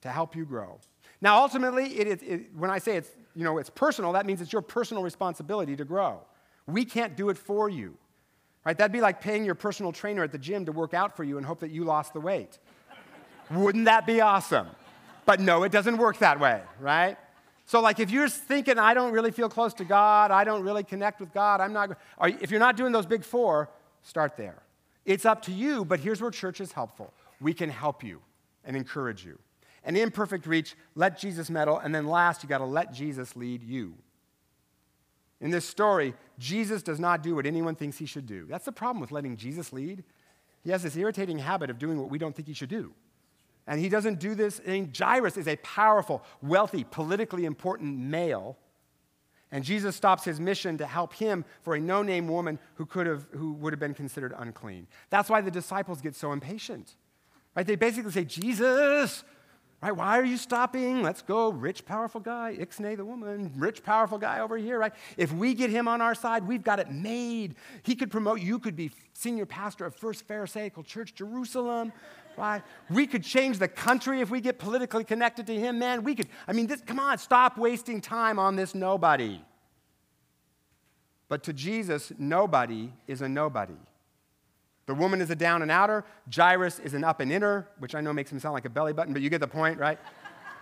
to 0.04 0.10
help 0.10 0.36
you 0.36 0.46
grow. 0.46 0.80
Now 1.22 1.42
ultimately, 1.42 1.86
it, 1.86 2.08
it, 2.08 2.24
it, 2.24 2.56
when 2.56 2.70
I 2.70 2.78
say 2.78 2.98
it's, 2.98 3.10
you 3.36 3.44
know, 3.44 3.58
it's 3.58 3.70
personal, 3.70 4.12
that 4.14 4.26
means 4.26 4.42
it's 4.42 4.54
your 4.54 4.62
personal 4.62 5.02
responsibility 5.02 5.76
to 5.78 5.86
grow. 5.86 6.20
We 6.68 6.86
can't 6.86 7.16
do 7.18 7.30
it 7.30 7.38
for 7.38 7.70
you. 7.70 7.98
Right? 8.66 8.78
That'd 8.78 8.94
be 8.94 9.02
like 9.02 9.20
paying 9.22 9.44
your 9.44 9.56
personal 9.56 9.92
trainer 9.92 10.24
at 10.24 10.32
the 10.32 10.38
gym 10.38 10.66
to 10.66 10.72
work 10.72 10.94
out 10.94 11.18
for 11.18 11.24
you 11.24 11.38
and 11.38 11.46
hope 11.46 11.60
that 11.62 11.72
you 11.72 11.84
lost 11.84 12.14
the 12.14 12.22
weight. 12.22 12.60
Wouldn't 13.52 13.86
that 13.86 14.06
be 14.06 14.22
awesome? 14.22 14.68
But 15.26 15.40
no, 15.40 15.64
it 15.64 15.72
doesn't 15.72 15.98
work 15.98 16.20
that 16.20 16.40
way, 16.40 16.62
right? 16.80 17.18
So, 17.66 17.80
like, 17.80 18.00
if 18.00 18.12
you're 18.12 18.30
thinking, 18.30 18.78
I 18.78 18.94
don't 18.94 19.14
really 19.14 19.32
feel 19.32 19.50
close 19.50 19.74
to 19.76 19.86
God, 19.86 20.32
I 20.32 20.44
don't 20.44 20.64
really 20.64 20.84
connect 20.84 21.20
with 21.20 21.34
God, 21.34 21.62
I'm 21.62 21.74
not, 21.74 21.98
if 22.22 22.52
you're 22.52 22.60
not 22.60 22.76
doing 22.76 22.92
those 22.92 23.06
big 23.06 23.24
four, 23.24 23.70
start 24.02 24.36
there. 24.38 24.62
It's 25.06 25.26
up 25.26 25.42
to 25.44 25.52
you, 25.52 25.86
but 25.86 26.00
here's 26.00 26.22
where 26.22 26.32
church 26.32 26.62
is 26.62 26.72
helpful. 26.74 27.14
We 27.40 27.54
can 27.54 27.70
help 27.70 28.04
you 28.04 28.22
and 28.66 28.76
encourage 28.76 29.26
you. 29.26 29.40
An 29.84 29.96
imperfect 29.96 30.46
reach, 30.46 30.76
let 30.96 31.18
Jesus 31.18 31.50
meddle, 31.50 31.78
and 31.78 31.94
then 31.94 32.08
last, 32.08 32.42
you 32.42 32.50
got 32.50 32.60
to 32.60 32.66
let 32.66 32.94
Jesus 32.94 33.36
lead 33.36 33.64
you. 33.64 33.96
In 35.42 35.52
this 35.52 35.68
story, 35.68 36.14
Jesus 36.40 36.82
does 36.82 37.02
not 37.02 37.22
do 37.22 37.36
what 37.36 37.46
anyone 37.46 37.76
thinks 37.76 37.98
he 37.98 38.06
should 38.06 38.26
do. 38.26 38.46
That's 38.50 38.64
the 38.64 38.72
problem 38.72 39.02
with 39.02 39.12
letting 39.12 39.36
Jesus 39.36 39.74
lead. 39.74 40.06
He 40.64 40.72
has 40.72 40.84
this 40.84 40.96
irritating 40.96 41.40
habit 41.40 41.70
of 41.70 41.78
doing 41.78 42.00
what 42.00 42.10
we 42.10 42.18
don't 42.18 42.34
think 42.34 42.48
he 42.48 42.54
should 42.54 42.70
do. 42.70 42.94
And 43.68 43.80
he 43.80 43.90
doesn't 43.90 44.20
do 44.20 44.36
this. 44.36 44.62
I 44.66 44.72
mean, 44.72 44.94
Jairus 44.98 45.36
is 45.36 45.48
a 45.48 45.58
powerful, 45.58 46.24
wealthy, 46.42 46.86
politically 46.86 47.44
important 47.44 47.98
male. 47.98 48.58
And 49.52 49.64
Jesus 49.64 49.96
stops 49.96 50.24
his 50.24 50.40
mission 50.40 50.78
to 50.78 50.88
help 50.88 51.14
him 51.14 51.46
for 51.62 51.76
a 51.76 51.80
no 51.80 52.04
name 52.04 52.28
woman 52.28 52.58
who, 52.76 52.86
could 52.86 53.06
have, 53.06 53.28
who 53.32 53.54
would 53.54 53.74
have 53.74 53.80
been 53.80 53.94
considered 53.94 54.34
unclean. 54.38 54.88
That's 55.10 55.30
why 55.30 55.42
the 55.42 55.52
disciples 55.52 56.02
get 56.02 56.16
so 56.16 56.32
impatient. 56.32 56.96
Right? 57.56 57.68
They 57.68 57.76
basically 57.76 58.12
say, 58.12 58.24
Jesus, 58.26 59.24
Right? 59.84 59.94
Why 59.94 60.18
are 60.18 60.24
you 60.24 60.38
stopping? 60.38 61.04
Let's 61.04 61.22
go. 61.22 61.52
Rich, 61.52 61.86
powerful 61.86 62.22
guy. 62.22 62.56
Ixnay 62.58 62.96
the 62.96 63.04
woman. 63.04 63.52
Rich, 63.58 63.84
powerful 63.84 64.18
guy 64.18 64.40
over 64.40 64.56
here, 64.56 64.80
right? 64.80 64.94
If 65.18 65.34
we 65.34 65.54
get 65.54 65.70
him 65.72 65.90
on 65.90 66.00
our 66.00 66.16
side, 66.16 66.48
we've 66.48 66.64
got 66.64 66.80
it 66.80 66.90
made. 66.90 67.56
He 67.82 67.94
could 67.94 68.10
promote, 68.10 68.40
you 68.40 68.60
could 68.60 68.78
be 68.78 68.92
senior 69.12 69.46
pastor 69.46 69.86
of 69.86 69.94
First 69.94 70.26
Pharisaical 70.26 70.84
Church, 70.84 71.14
Jerusalem, 71.16 71.92
right? 72.38 72.64
We 72.90 73.06
could 73.06 73.26
change 73.26 73.60
the 73.60 73.68
country 73.68 74.22
if 74.22 74.30
we 74.30 74.40
get 74.40 74.58
politically 74.58 75.04
connected 75.04 75.48
to 75.48 75.54
him, 75.54 75.80
man. 75.80 76.06
We 76.06 76.16
could, 76.16 76.30
I 76.48 76.54
mean, 76.54 76.68
this, 76.68 76.80
come 76.80 77.02
on, 77.02 77.18
stop 77.18 77.58
wasting 77.58 78.00
time 78.00 78.40
on 78.40 78.56
this 78.56 78.74
nobody. 78.74 79.42
But 81.28 81.44
to 81.44 81.52
Jesus, 81.52 82.14
nobody 82.18 82.94
is 83.06 83.22
a 83.22 83.28
nobody. 83.28 83.76
The 84.86 84.94
woman 84.94 85.22
is 85.22 85.30
a 85.30 85.36
down 85.36 85.62
and 85.62 85.72
outer. 85.72 86.04
Jairus 86.34 86.80
is 86.80 86.94
an 86.94 87.04
up 87.04 87.20
and 87.20 87.32
inner, 87.32 87.68
which 87.80 87.96
I 87.96 88.02
know 88.02 88.12
makes 88.12 88.32
him 88.32 88.40
sound 88.40 88.54
like 88.54 88.66
a 88.66 88.70
belly 88.70 88.94
button, 88.94 89.14
but 89.14 89.22
you 89.22 89.30
get 89.30 89.40
the 89.40 89.48
point, 89.48 89.80
right? 89.80 89.98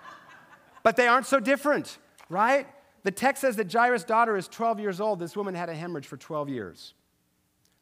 but 0.84 0.96
they 0.96 1.08
aren't 1.08 1.26
so 1.26 1.40
different, 1.40 1.98
right? 2.30 2.68
The 3.04 3.12
text 3.12 3.42
says 3.42 3.56
that 3.56 3.72
Jairus' 3.72 4.04
daughter 4.04 4.38
is 4.38 4.48
12 4.48 4.80
years 4.80 5.02
old. 5.02 5.20
This 5.20 5.36
woman 5.36 5.56
had 5.56 5.70
a 5.70 5.74
hemorrhage 5.74 6.06
for 6.06 6.18
12 6.18 6.50
years. 6.50 6.94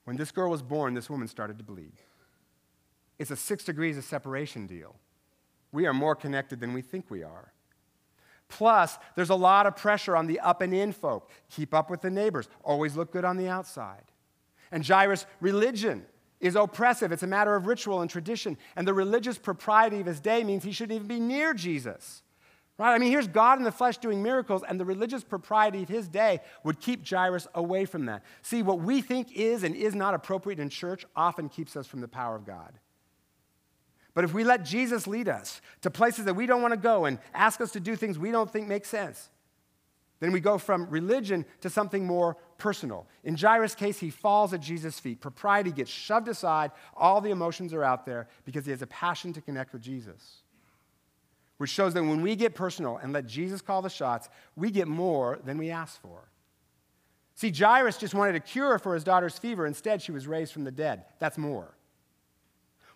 When 0.05 0.15
this 0.15 0.31
girl 0.31 0.49
was 0.49 0.61
born, 0.61 0.93
this 0.93 1.09
woman 1.09 1.27
started 1.27 1.57
to 1.57 1.63
bleed. 1.63 1.93
It's 3.17 3.31
a 3.31 3.35
six 3.35 3.65
degrees 3.65 3.97
of 3.97 4.05
separation 4.05 4.65
deal. 4.65 4.95
We 5.73 5.85
are 5.85 5.93
more 5.93 6.15
connected 6.15 6.61
than 6.61 6.73
we 6.73 6.81
think 6.81 7.11
we 7.11 7.21
are. 7.21 7.51
Plus, 8.47 8.97
there's 9.15 9.29
a 9.29 9.35
lot 9.35 9.67
of 9.67 9.75
pressure 9.75 10.15
on 10.15 10.25
the 10.25 10.39
up 10.39 10.61
and 10.61 10.73
in 10.73 10.93
folk. 10.93 11.29
Keep 11.51 11.73
up 11.73 11.89
with 11.89 12.01
the 12.01 12.09
neighbors, 12.09 12.47
always 12.63 12.95
look 12.95 13.11
good 13.11 13.25
on 13.25 13.37
the 13.37 13.47
outside. 13.47 14.05
And 14.71 14.85
Jairus' 14.85 15.25
religion 15.41 16.05
is 16.39 16.55
oppressive. 16.55 17.11
It's 17.11 17.23
a 17.23 17.27
matter 17.27 17.55
of 17.55 17.67
ritual 17.67 18.01
and 18.01 18.09
tradition. 18.09 18.57
And 18.75 18.87
the 18.87 18.93
religious 18.93 19.37
propriety 19.37 19.99
of 19.99 20.05
his 20.05 20.19
day 20.19 20.43
means 20.43 20.63
he 20.63 20.71
shouldn't 20.71 20.95
even 20.95 21.07
be 21.07 21.19
near 21.19 21.53
Jesus. 21.53 22.23
Right? 22.77 22.93
I 22.93 22.97
mean, 22.97 23.11
here's 23.11 23.27
God 23.27 23.57
in 23.57 23.65
the 23.65 23.73
flesh 23.73 23.97
doing 23.97 24.23
miracles, 24.23 24.63
and 24.65 24.79
the 24.79 24.85
religious 24.85 25.21
propriety 25.21 25.83
of 25.83 25.89
his 25.89 26.07
day 26.07 26.39
would 26.63 26.79
keep 26.79 27.05
Jairus 27.05 27.45
away 27.53 27.83
from 27.83 28.05
that. 28.05 28.23
See, 28.41 28.63
what 28.63 28.79
we 28.79 29.01
think 29.01 29.33
is 29.33 29.63
and 29.63 29.75
is 29.75 29.93
not 29.93 30.13
appropriate 30.13 30.59
in 30.59 30.69
church 30.69 31.05
often 31.13 31.49
keeps 31.49 31.75
us 31.75 31.87
from 31.87 31.99
the 31.99 32.07
power 32.07 32.37
of 32.37 32.45
God. 32.45 32.79
But 34.13 34.23
if 34.23 34.33
we 34.33 34.45
let 34.45 34.63
Jesus 34.63 35.07
lead 35.07 35.27
us 35.27 35.59
to 35.81 35.91
places 35.91 36.25
that 36.25 36.35
we 36.35 36.45
don't 36.45 36.61
want 36.61 36.73
to 36.73 36.79
go 36.79 37.03
and 37.03 37.19
ask 37.33 37.59
us 37.59 37.71
to 37.73 37.81
do 37.81 37.97
things 37.97 38.17
we 38.17 38.31
don't 38.31 38.49
think 38.49 38.67
make 38.67 38.85
sense, 38.85 39.29
then 40.19 40.31
we 40.31 40.39
go 40.39 40.57
from 40.57 40.89
religion 40.89 41.45
to 41.61 41.69
something 41.69 42.05
more 42.05 42.35
personal. 42.57 43.07
In 43.23 43.37
Jairus' 43.37 43.75
case, 43.75 43.99
he 43.99 44.09
falls 44.09 44.53
at 44.53 44.59
Jesus' 44.59 44.99
feet. 44.99 45.21
Propriety 45.21 45.71
gets 45.71 45.89
shoved 45.89 46.27
aside. 46.27 46.71
All 46.95 47.21
the 47.21 47.31
emotions 47.31 47.73
are 47.73 47.83
out 47.83 48.05
there 48.05 48.27
because 48.43 48.65
he 48.65 48.71
has 48.71 48.81
a 48.81 48.87
passion 48.87 49.31
to 49.33 49.41
connect 49.41 49.71
with 49.71 49.81
Jesus. 49.81 50.41
Which 51.57 51.69
shows 51.69 51.93
that 51.93 52.03
when 52.03 52.21
we 52.21 52.35
get 52.35 52.55
personal 52.55 52.97
and 52.97 53.13
let 53.13 53.27
Jesus 53.27 53.61
call 53.61 53.81
the 53.81 53.89
shots, 53.89 54.29
we 54.55 54.71
get 54.71 54.87
more 54.87 55.39
than 55.43 55.57
we 55.57 55.69
ask 55.69 56.01
for. 56.01 56.29
See, 57.35 57.51
Jairus 57.51 57.97
just 57.97 58.13
wanted 58.13 58.35
a 58.35 58.41
cure 58.41 58.77
for 58.79 58.93
his 58.93 59.05
daughter's 59.05 59.37
fever. 59.37 59.65
Instead, 59.65 60.01
she 60.01 60.11
was 60.11 60.27
raised 60.27 60.51
from 60.51 60.65
the 60.65 60.71
dead. 60.71 61.05
That's 61.19 61.37
more. 61.37 61.73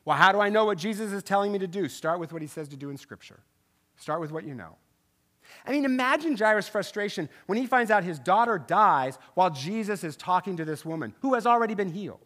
Well, 0.03 0.17
how 0.17 0.33
do 0.33 0.41
I 0.41 0.49
know 0.49 0.65
what 0.65 0.77
Jesus 0.77 1.13
is 1.13 1.23
telling 1.23 1.53
me 1.53 1.59
to 1.59 1.67
do? 1.67 1.87
Start 1.87 2.19
with 2.19 2.33
what 2.33 2.41
he 2.41 2.47
says 2.49 2.67
to 2.69 2.75
do 2.75 2.89
in 2.89 2.97
Scripture. 2.97 3.39
Start 3.95 4.19
with 4.19 4.33
what 4.33 4.43
you 4.43 4.53
know. 4.53 4.75
I 5.65 5.71
mean, 5.71 5.85
imagine 5.85 6.35
Jairus' 6.35 6.67
frustration 6.67 7.29
when 7.45 7.57
he 7.57 7.67
finds 7.67 7.91
out 7.91 8.03
his 8.03 8.19
daughter 8.19 8.57
dies 8.57 9.17
while 9.33 9.49
Jesus 9.49 10.03
is 10.03 10.15
talking 10.15 10.57
to 10.57 10.65
this 10.65 10.85
woman 10.85 11.13
who 11.21 11.33
has 11.33 11.45
already 11.45 11.75
been 11.75 11.89
healed. 11.89 12.25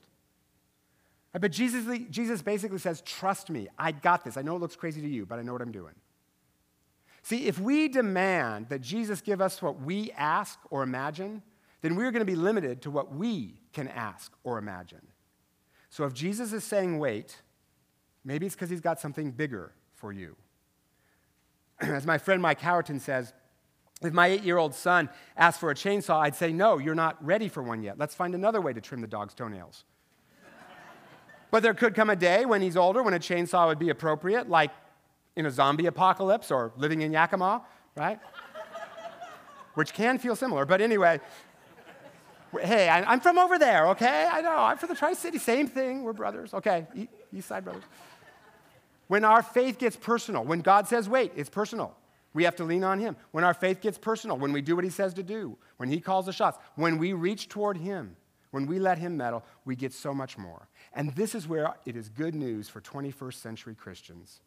But 1.33 1.51
Jesus, 1.51 1.85
Jesus 2.09 2.41
basically 2.41 2.79
says, 2.79 3.01
Trust 3.01 3.49
me, 3.49 3.67
I 3.77 3.91
got 3.91 4.23
this. 4.23 4.37
I 4.37 4.41
know 4.41 4.55
it 4.55 4.59
looks 4.59 4.75
crazy 4.75 5.01
to 5.01 5.07
you, 5.07 5.25
but 5.25 5.39
I 5.39 5.43
know 5.43 5.53
what 5.53 5.61
I'm 5.61 5.71
doing. 5.71 5.93
See, 7.21 7.45
if 7.45 7.59
we 7.59 7.89
demand 7.89 8.69
that 8.69 8.81
Jesus 8.81 9.21
give 9.21 9.41
us 9.41 9.61
what 9.61 9.81
we 9.81 10.11
ask 10.11 10.59
or 10.69 10.83
imagine, 10.83 11.43
then 11.81 11.95
we're 11.95 12.11
going 12.11 12.21
to 12.21 12.25
be 12.25 12.35
limited 12.35 12.81
to 12.83 12.91
what 12.91 13.13
we 13.13 13.59
can 13.73 13.87
ask 13.89 14.31
or 14.43 14.57
imagine. 14.57 15.05
So 15.89 16.05
if 16.05 16.13
Jesus 16.13 16.53
is 16.53 16.63
saying 16.63 16.99
wait, 16.99 17.41
maybe 18.23 18.45
it's 18.45 18.55
because 18.55 18.69
he's 18.69 18.81
got 18.81 18.99
something 18.99 19.31
bigger 19.31 19.73
for 19.93 20.13
you. 20.13 20.35
As 21.79 22.05
my 22.05 22.17
friend 22.17 22.41
Mike 22.41 22.59
Howerton 22.61 22.99
says, 22.99 23.33
if 24.01 24.13
my 24.13 24.27
eight 24.27 24.43
year 24.43 24.57
old 24.57 24.75
son 24.75 25.09
asked 25.35 25.59
for 25.59 25.71
a 25.71 25.75
chainsaw, 25.75 26.19
I'd 26.19 26.35
say, 26.35 26.51
No, 26.51 26.77
you're 26.77 26.95
not 26.95 27.23
ready 27.25 27.49
for 27.49 27.63
one 27.63 27.81
yet. 27.81 27.97
Let's 27.97 28.15
find 28.15 28.35
another 28.35 28.61
way 28.61 28.73
to 28.73 28.81
trim 28.81 29.01
the 29.01 29.07
dog's 29.07 29.33
toenails. 29.33 29.85
but 31.51 31.63
there 31.63 31.73
could 31.73 31.95
come 31.95 32.09
a 32.09 32.15
day 32.15 32.45
when 32.45 32.61
he's 32.61 32.77
older 32.77 33.01
when 33.01 33.13
a 33.13 33.19
chainsaw 33.19 33.67
would 33.67 33.79
be 33.79 33.89
appropriate, 33.89 34.49
like 34.49 34.71
in 35.35 35.45
a 35.45 35.51
zombie 35.51 35.87
apocalypse 35.87 36.51
or 36.51 36.71
living 36.77 37.01
in 37.01 37.11
Yakima, 37.11 37.63
right? 37.95 38.19
Which 39.73 39.93
can 39.93 40.17
feel 40.17 40.35
similar. 40.35 40.65
But 40.65 40.81
anyway, 40.81 41.19
Hey, 42.61 42.87
I, 42.87 43.13
am 43.13 43.19
from 43.19 43.37
over 43.37 43.59
there, 43.59 43.89
okay? 43.89 44.27
I 44.31 44.41
know. 44.41 44.55
I'm 44.55 44.77
from 44.77 44.89
the 44.89 44.95
Tri 44.95 45.13
City. 45.13 45.37
Same 45.37 45.67
thing. 45.67 46.03
We're 46.03 46.13
brothers. 46.13 46.53
Okay. 46.53 46.87
East 47.33 47.49
Side 47.49 47.63
brothers. 47.63 47.83
When 49.07 49.23
our 49.23 49.41
faith 49.41 49.77
gets 49.77 49.95
personal, 49.95 50.43
when 50.43 50.61
God 50.61 50.87
says, 50.87 51.07
wait, 51.07 51.31
it's 51.35 51.49
personal. 51.49 51.95
We 52.33 52.43
have 52.43 52.55
to 52.57 52.63
lean 52.63 52.83
on 52.83 52.99
Him. 52.99 53.15
When 53.31 53.43
our 53.43 53.53
faith 53.53 53.81
gets 53.81 53.97
personal, 53.97 54.37
when 54.37 54.51
we 54.51 54.61
do 54.61 54.75
what 54.75 54.83
He 54.83 54.89
says 54.89 55.13
to 55.15 55.23
do, 55.23 55.57
when 55.77 55.89
He 55.89 55.99
calls 55.99 56.25
the 56.25 56.33
shots, 56.33 56.59
when 56.75 56.97
we 56.97 57.13
reach 57.13 57.49
toward 57.49 57.77
Him, 57.77 58.15
when 58.51 58.67
we 58.67 58.79
let 58.79 58.97
Him 58.97 59.17
meddle, 59.17 59.43
we 59.65 59.75
get 59.75 59.93
so 59.93 60.13
much 60.13 60.37
more. 60.37 60.67
And 60.93 61.15
this 61.15 61.33
is 61.33 61.47
where 61.47 61.73
it 61.85 61.95
is 61.95 62.09
good 62.09 62.35
news 62.35 62.69
for 62.69 62.81
21st 62.81 63.33
century 63.33 63.75
Christians. 63.75 64.41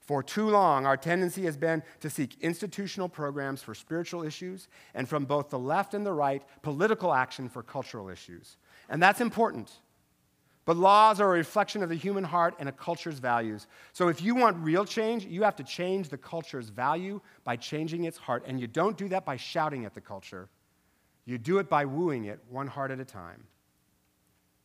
For 0.00 0.22
too 0.22 0.48
long, 0.48 0.86
our 0.86 0.96
tendency 0.96 1.44
has 1.44 1.56
been 1.56 1.82
to 2.00 2.10
seek 2.10 2.36
institutional 2.40 3.08
programs 3.08 3.62
for 3.62 3.74
spiritual 3.74 4.22
issues, 4.22 4.68
and 4.94 5.08
from 5.08 5.26
both 5.26 5.50
the 5.50 5.58
left 5.58 5.94
and 5.94 6.06
the 6.06 6.12
right, 6.12 6.42
political 6.62 7.12
action 7.12 7.48
for 7.48 7.62
cultural 7.62 8.08
issues. 8.08 8.56
And 8.88 9.02
that's 9.02 9.20
important. 9.20 9.70
But 10.64 10.76
laws 10.76 11.20
are 11.20 11.26
a 11.26 11.38
reflection 11.38 11.82
of 11.82 11.88
the 11.88 11.96
human 11.96 12.22
heart 12.22 12.54
and 12.60 12.68
a 12.68 12.72
culture's 12.72 13.18
values. 13.18 13.66
So 13.92 14.08
if 14.08 14.22
you 14.22 14.34
want 14.34 14.56
real 14.58 14.84
change, 14.84 15.24
you 15.24 15.42
have 15.42 15.56
to 15.56 15.64
change 15.64 16.08
the 16.08 16.18
culture's 16.18 16.68
value 16.68 17.20
by 17.42 17.56
changing 17.56 18.04
its 18.04 18.16
heart. 18.16 18.44
And 18.46 18.60
you 18.60 18.68
don't 18.68 18.96
do 18.96 19.08
that 19.08 19.24
by 19.24 19.36
shouting 19.36 19.84
at 19.84 19.94
the 19.94 20.00
culture, 20.00 20.48
you 21.24 21.38
do 21.38 21.58
it 21.58 21.68
by 21.68 21.84
wooing 21.84 22.26
it 22.26 22.40
one 22.48 22.66
heart 22.66 22.90
at 22.90 23.00
a 23.00 23.04
time. 23.04 23.44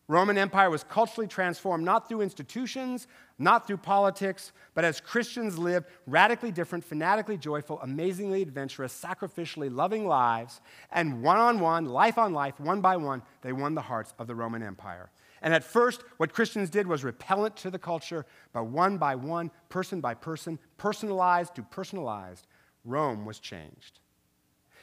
Roman 0.10 0.38
Empire 0.38 0.70
was 0.70 0.86
culturally 0.86 1.28
transformed 1.28 1.84
not 1.84 2.08
through 2.08 2.22
institutions, 2.22 3.08
not 3.38 3.68
through 3.68 3.78
politics, 3.78 4.54
but 4.74 4.86
as 4.86 5.02
Christians 5.02 5.58
lived 5.58 5.88
radically 6.06 6.50
different, 6.50 6.86
fanatically 6.86 7.38
joyful, 7.38 7.82
amazingly 7.82 8.42
adventurous, 8.42 8.94
sacrificially 8.94 9.74
loving 9.74 10.08
lives, 10.08 10.62
and 10.92 11.22
one 11.22 11.38
on 11.38 11.60
one, 11.60 11.86
life 11.86 12.18
on 12.18 12.34
life, 12.34 12.58
one 12.58 12.80
by 12.80 12.96
one, 12.96 13.22
they 13.42 13.52
won 13.52 13.76
the 13.76 13.82
hearts 13.82 14.14
of 14.18 14.28
the 14.28 14.36
Roman 14.36 14.64
Empire. 14.64 15.10
And 15.42 15.54
at 15.54 15.64
first, 15.64 16.02
what 16.18 16.34
Christians 16.34 16.70
did 16.70 16.88
was 16.88 17.04
repellent 17.04 17.56
to 17.58 17.70
the 17.70 17.80
culture, 17.80 18.26
but 18.54 18.66
one 18.66 18.98
by 18.98 19.16
one, 19.16 19.52
person 19.70 20.02
by 20.02 20.14
person, 20.14 20.60
personalized 20.78 21.56
to 21.56 21.64
personalized, 21.64 22.48
Rome 22.84 23.26
was 23.26 23.40
changed. 23.40 24.00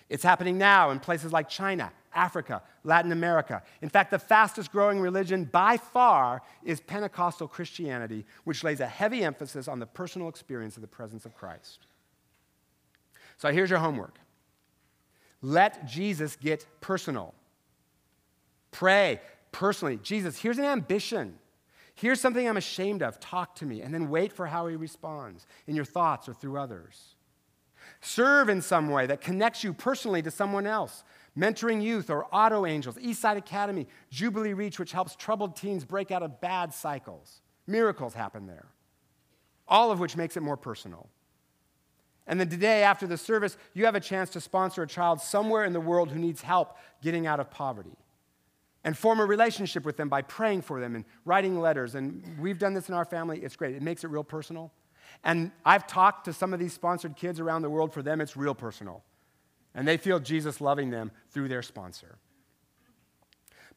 It's 0.09 0.23
happening 0.23 0.59
now 0.59 0.91
in 0.91 1.01
places 1.01 1.33
like 1.33 1.49
China, 1.49 1.91
Africa, 2.15 2.63
Latin 2.85 3.11
America. 3.11 3.63
In 3.81 3.89
fact, 3.89 4.11
the 4.11 4.19
fastest 4.19 4.71
growing 4.71 5.01
religion 5.01 5.45
by 5.45 5.79
far 5.79 6.43
is 6.63 6.81
Pentecostal 6.81 7.49
Christianity, 7.49 8.27
which 8.45 8.63
lays 8.63 8.81
a 8.81 8.87
heavy 8.87 9.25
emphasis 9.25 9.67
on 9.67 9.79
the 9.79 9.87
personal 9.87 10.29
experience 10.29 10.77
of 10.77 10.83
the 10.83 10.89
presence 10.89 11.25
of 11.25 11.35
Christ. 11.35 11.87
So 13.39 13.51
here's 13.51 13.71
your 13.71 13.79
homework 13.79 14.19
let 15.43 15.87
Jesus 15.87 16.37
get 16.37 16.67
personal. 16.81 17.35
Pray 18.71 19.21
personally 19.55 19.99
Jesus, 20.03 20.39
here's 20.39 20.59
an 20.59 20.65
ambition. 20.65 21.39
Here's 21.95 22.21
something 22.21 22.47
I'm 22.47 22.57
ashamed 22.57 23.03
of. 23.03 23.21
Talk 23.21 23.55
to 23.57 23.67
me. 23.67 23.81
And 23.81 23.95
then 23.95 24.11
wait 24.11 24.33
for 24.33 24.47
how 24.47 24.67
he 24.67 24.75
responds 24.75 25.47
in 25.69 25.77
your 25.77 25.85
thoughts 25.85 26.29
or 26.29 26.35
through 26.35 26.59
others. 26.59 27.15
Serve 28.01 28.49
in 28.49 28.61
some 28.61 28.89
way 28.89 29.07
that 29.07 29.21
connects 29.21 29.63
you 29.63 29.73
personally 29.73 30.21
to 30.23 30.31
someone 30.31 30.67
else. 30.67 31.05
Mentoring 31.39 31.83
Youth 31.83 32.11
or 32.11 32.27
Auto 32.33 32.67
Angels, 32.67 32.97
Eastside 32.97 33.37
Academy, 33.37 33.87
Jubilee 34.11 34.55
Reach, 34.55 34.79
which 34.79 34.93
helps 34.93 35.15
troubled 35.15 35.57
teens 35.57 35.85
break 35.85 36.11
out 36.11 36.23
of 36.23 36.41
bad 36.41 36.75
cycles. 36.75 37.41
Miracles 37.67 38.15
happen 38.15 38.47
there, 38.47 38.67
all 39.69 39.91
of 39.91 40.01
which 40.01 40.17
makes 40.17 40.37
it 40.37 40.43
more 40.43 40.57
personal. 40.57 41.09
And 42.27 42.41
then 42.41 42.49
today, 42.49 42.83
after 42.83 43.07
the 43.07 43.19
service, 43.19 43.57
you 43.75 43.85
have 43.85 43.95
a 43.95 44.01
chance 44.01 44.31
to 44.31 44.41
sponsor 44.41 44.83
a 44.83 44.87
child 44.87 45.21
somewhere 45.21 45.65
in 45.65 45.73
the 45.73 45.81
world 45.81 46.11
who 46.11 46.19
needs 46.19 46.41
help 46.43 46.77
getting 47.03 47.27
out 47.27 47.41
of 47.41 47.51
poverty. 47.51 47.97
And 48.85 48.97
form 48.97 49.19
a 49.19 49.25
relationship 49.25 49.85
with 49.85 49.97
them 49.97 50.11
by 50.11 50.23
praying 50.23 50.63
for 50.63 50.79
them 50.79 50.95
and 50.95 51.05
writing 51.25 51.59
letters. 51.59 51.95
And 51.95 52.23
we've 52.39 52.59
done 52.59 52.75
this 52.75 52.89
in 52.89 52.95
our 52.95 53.07
family. 53.07 53.41
It's 53.41 53.57
great. 53.57 53.75
It 53.75 53.83
makes 53.83 54.05
it 54.05 54.09
real 54.09 54.25
personal. 54.25 54.73
And 55.23 55.53
I've 55.65 55.87
talked 55.87 56.27
to 56.27 56.33
some 56.33 56.53
of 56.53 56.61
these 56.61 56.75
sponsored 56.75 57.17
kids 57.17 57.41
around 57.41 57.63
the 57.63 57.71
world. 57.71 57.95
For 57.95 58.03
them, 58.03 58.21
it's 58.21 58.37
real 58.37 58.55
personal. 58.55 59.03
And 59.75 59.89
they 59.89 59.97
feel 59.97 60.21
Jesus 60.21 60.61
loving 60.61 60.91
them 60.91 61.11
through 61.31 61.49
their 61.49 61.63
sponsor. 61.63 62.19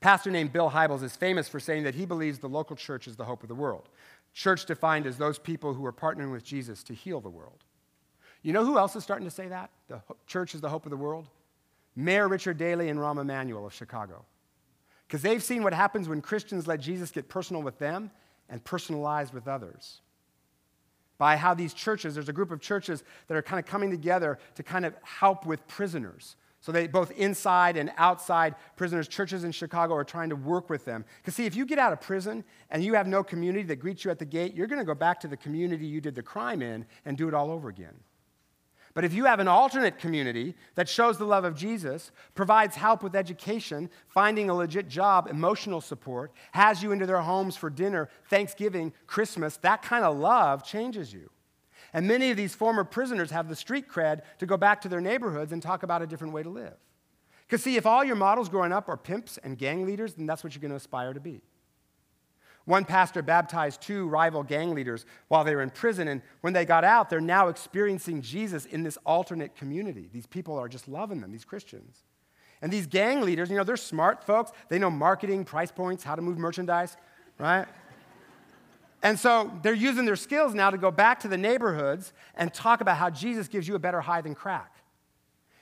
pastor 0.02 0.30
named 0.30 0.52
Bill 0.52 0.70
Hybels 0.70 1.04
is 1.04 1.16
famous 1.16 1.48
for 1.48 1.60
saying 1.60 1.84
that 1.84 1.96
he 1.96 2.06
believes 2.06 2.40
the 2.40 2.50
local 2.50 2.76
church 2.76 3.08
is 3.08 3.16
the 3.16 3.26
hope 3.26 3.44
of 3.44 3.50
the 3.50 3.56
world. 3.56 3.90
Church 4.34 4.66
defined 4.66 5.08
as 5.08 5.18
those 5.18 5.40
people 5.40 5.74
who 5.74 5.86
are 5.86 5.94
partnering 5.94 6.32
with 6.32 6.44
Jesus 6.44 6.84
to 6.84 6.94
heal 6.94 7.22
the 7.22 7.30
world. 7.30 7.64
You 8.44 8.54
know 8.54 8.64
who 8.64 8.78
else 8.78 8.96
is 8.96 9.04
starting 9.04 9.28
to 9.28 9.34
say 9.34 9.48
that? 9.48 9.72
The 9.88 10.02
church 10.28 10.54
is 10.54 10.62
the 10.62 10.70
hope 10.70 10.86
of 10.86 10.92
the 10.92 10.98
world? 10.98 11.28
Mayor 11.96 12.28
Richard 12.28 12.58
Daley 12.58 12.90
and 12.90 13.00
Rahm 13.00 13.20
Emanuel 13.20 13.66
of 13.66 13.74
Chicago. 13.74 14.26
Because 15.08 15.22
they've 15.22 15.44
seen 15.44 15.64
what 15.64 15.74
happens 15.74 16.10
when 16.10 16.22
Christians 16.22 16.68
let 16.68 16.82
Jesus 16.82 17.12
get 17.12 17.30
personal 17.30 17.62
with 17.62 17.80
them 17.80 18.12
and 18.50 18.64
personalized 18.64 19.34
with 19.34 19.48
others 19.48 20.02
by 21.18 21.36
how 21.36 21.54
these 21.54 21.74
churches, 21.74 22.14
there's 22.14 22.30
a 22.30 22.34
group 22.34 22.52
of 22.52 22.62
churches 22.62 23.04
that 23.28 23.36
are 23.36 23.42
kind 23.42 23.60
of 23.60 23.66
coming 23.66 23.90
together 23.90 24.38
to 24.56 24.64
kind 24.64 24.86
of 24.86 24.94
help 25.04 25.46
with 25.46 25.66
prisoners. 25.68 26.36
So 26.60 26.72
they 26.72 26.88
both 26.88 27.12
inside 27.12 27.78
and 27.78 27.92
outside 27.98 28.56
prisoners, 28.76 29.08
churches 29.08 29.44
in 29.44 29.52
Chicago 29.52 29.96
are 29.96 30.04
trying 30.04 30.30
to 30.30 30.36
work 30.36 30.70
with 30.70 30.86
them. 30.86 31.06
Because 31.22 31.36
see, 31.36 31.46
if 31.46 31.56
you 31.56 31.66
get 31.66 31.80
out 31.80 31.94
of 31.94 32.02
prison 32.02 32.44
and 32.70 32.84
you 32.84 32.94
have 32.96 33.08
no 33.08 33.24
community 33.24 33.64
that 33.64 33.78
greets 33.78 34.04
you 34.04 34.12
at 34.12 34.20
the 34.20 34.26
gate, 34.26 34.56
you're 34.56 34.68
going 34.68 34.80
to 34.80 34.86
go 34.86 34.96
back 34.96 35.20
to 35.22 35.28
the 35.28 35.38
community 35.38 35.86
you 35.86 36.02
did 36.02 36.16
the 36.16 36.24
crime 36.24 36.62
in 36.62 36.86
and 37.06 37.18
do 37.18 37.28
it 37.28 37.34
all 37.34 37.52
over 37.52 37.70
again. 37.70 37.96
But 38.98 39.06
if 39.06 39.14
you 39.14 39.26
have 39.26 39.40
an 39.40 39.48
alternate 39.48 40.00
community 40.00 40.56
that 40.74 40.90
shows 40.90 41.20
the 41.20 41.24
love 41.24 41.46
of 41.46 41.56
Jesus, 41.56 42.12
provides 42.34 42.76
help 42.76 43.04
with 43.04 43.16
education, 43.16 43.92
finding 44.08 44.50
a 44.50 44.56
legit 44.56 44.90
job, 44.90 45.28
emotional 45.30 45.82
support, 45.82 46.32
has 46.54 46.82
you 46.82 46.92
into 46.92 47.06
their 47.06 47.22
homes 47.22 47.56
for 47.56 47.70
dinner, 47.70 48.10
Thanksgiving, 48.28 48.92
Christmas, 49.06 49.58
that 49.58 49.84
kind 49.84 50.04
of 50.04 50.18
love 50.18 50.64
changes 50.64 51.14
you. 51.14 51.30
And 51.94 52.08
many 52.08 52.32
of 52.32 52.38
these 52.38 52.56
former 52.56 52.84
prisoners 52.84 53.30
have 53.30 53.50
the 53.50 53.56
street 53.56 53.88
cred 53.88 54.22
to 54.40 54.48
go 54.48 54.58
back 54.58 54.82
to 54.82 54.90
their 54.90 55.00
neighborhoods 55.00 55.52
and 55.52 55.62
talk 55.62 55.84
about 55.84 56.02
a 56.02 56.08
different 56.08 56.34
way 56.34 56.42
to 56.42 56.50
live. 56.50 56.74
Because, 57.46 57.62
see, 57.62 57.76
if 57.76 57.86
all 57.86 58.04
your 58.04 58.16
models 58.16 58.50
growing 58.50 58.74
up 58.74 58.90
are 58.90 58.98
pimps 58.98 59.38
and 59.44 59.60
gang 59.60 59.86
leaders, 59.86 60.16
then 60.16 60.26
that's 60.26 60.44
what 60.44 60.56
you're 60.56 60.62
going 60.62 60.72
to 60.72 60.76
aspire 60.76 61.14
to 61.14 61.20
be. 61.20 61.44
One 62.68 62.84
pastor 62.84 63.22
baptized 63.22 63.82
two 63.82 64.10
rival 64.10 64.44
gang 64.44 64.76
leaders 64.76 65.06
while 65.30 65.46
they 65.46 65.56
were 65.56 65.62
in 65.62 65.70
prison, 65.70 66.10
and 66.10 66.22
when 66.42 66.52
they 66.52 66.66
got 66.66 66.84
out, 66.84 67.10
they're 67.10 67.22
now 67.22 67.48
experiencing 67.48 68.22
Jesus 68.22 68.66
in 68.66 68.84
this 68.84 68.98
alternate 69.06 69.56
community. 69.56 70.10
These 70.12 70.28
people 70.28 70.60
are 70.60 70.68
just 70.68 70.86
loving 70.90 71.22
them, 71.22 71.32
these 71.32 71.46
Christians. 71.46 72.04
And 72.62 72.70
these 72.70 72.86
gang 72.86 73.22
leaders, 73.22 73.50
you 73.50 73.56
know, 73.56 73.64
they're 73.64 73.78
smart 73.78 74.22
folks. 74.26 74.52
They 74.68 74.80
know 74.80 74.92
marketing, 74.92 75.46
price 75.46 75.72
points, 75.72 76.04
how 76.04 76.16
to 76.16 76.22
move 76.22 76.38
merchandise, 76.38 76.98
right? 77.40 77.66
and 79.02 79.18
so 79.18 79.50
they're 79.62 79.74
using 79.74 80.04
their 80.04 80.18
skills 80.18 80.54
now 80.54 80.70
to 80.70 80.78
go 80.78 80.92
back 80.92 81.22
to 81.22 81.30
the 81.30 81.38
neighborhoods 81.38 82.12
and 82.36 82.54
talk 82.54 82.82
about 82.82 82.98
how 82.98 83.10
Jesus 83.10 83.48
gives 83.48 83.66
you 83.66 83.76
a 83.76 83.80
better 83.80 84.02
high 84.02 84.20
than 84.20 84.36
crack. 84.36 84.74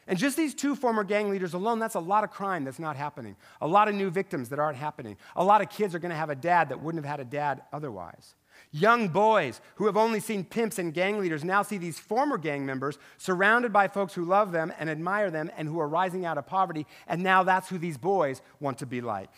And 0.08 0.20
just 0.20 0.38
these 0.38 0.54
two 0.54 0.76
former 0.76 1.04
gang 1.04 1.30
leaders 1.32 1.56
alone, 1.56 1.80
that's 1.80 1.96
a 1.96 2.00
lot 2.00 2.24
of 2.24 2.30
crime 2.30 2.64
that's 2.64 2.78
not 2.78 2.96
happening. 2.96 3.36
A 3.62 3.68
lot 3.68 3.88
of 3.88 3.96
new 3.96 4.12
victims 4.12 4.50
that 4.50 4.60
aren't 4.60 4.78
happening. 4.78 5.18
A 5.36 5.44
lot 5.44 5.62
of 5.62 5.70
kids 5.70 5.96
are 5.96 6.00
going 6.00 6.12
to 6.12 6.16
have 6.16 6.30
a 6.30 6.36
dad 6.36 6.70
that 6.70 6.82
wouldn't 6.82 7.04
have 7.04 7.10
had 7.10 7.20
a 7.20 7.30
dad 7.30 7.64
otherwise. 7.74 8.36
Young 8.72 9.08
boys 9.08 9.62
who 9.76 9.86
have 9.86 9.98
only 9.98 10.20
seen 10.20 10.44
pimps 10.44 10.80
and 10.80 10.94
gang 10.94 11.20
leaders 11.20 11.44
now 11.44 11.64
see 11.64 11.78
these 11.78 12.00
former 12.00 12.38
gang 12.38 12.66
members 12.66 12.98
surrounded 13.18 13.74
by 13.74 13.88
folks 13.88 14.14
who 14.14 14.26
love 14.26 14.52
them 14.52 14.72
and 14.78 14.90
admire 14.90 15.32
them 15.32 15.50
and 15.58 15.68
who 15.68 15.80
are 15.80 15.88
rising 15.88 16.26
out 16.26 16.38
of 16.38 16.46
poverty, 16.46 16.86
and 17.08 17.24
now 17.24 17.44
that's 17.44 17.70
who 17.70 17.78
these 17.78 17.98
boys 17.98 18.42
want 18.60 18.78
to 18.80 18.86
be 18.86 19.02
like. 19.02 19.32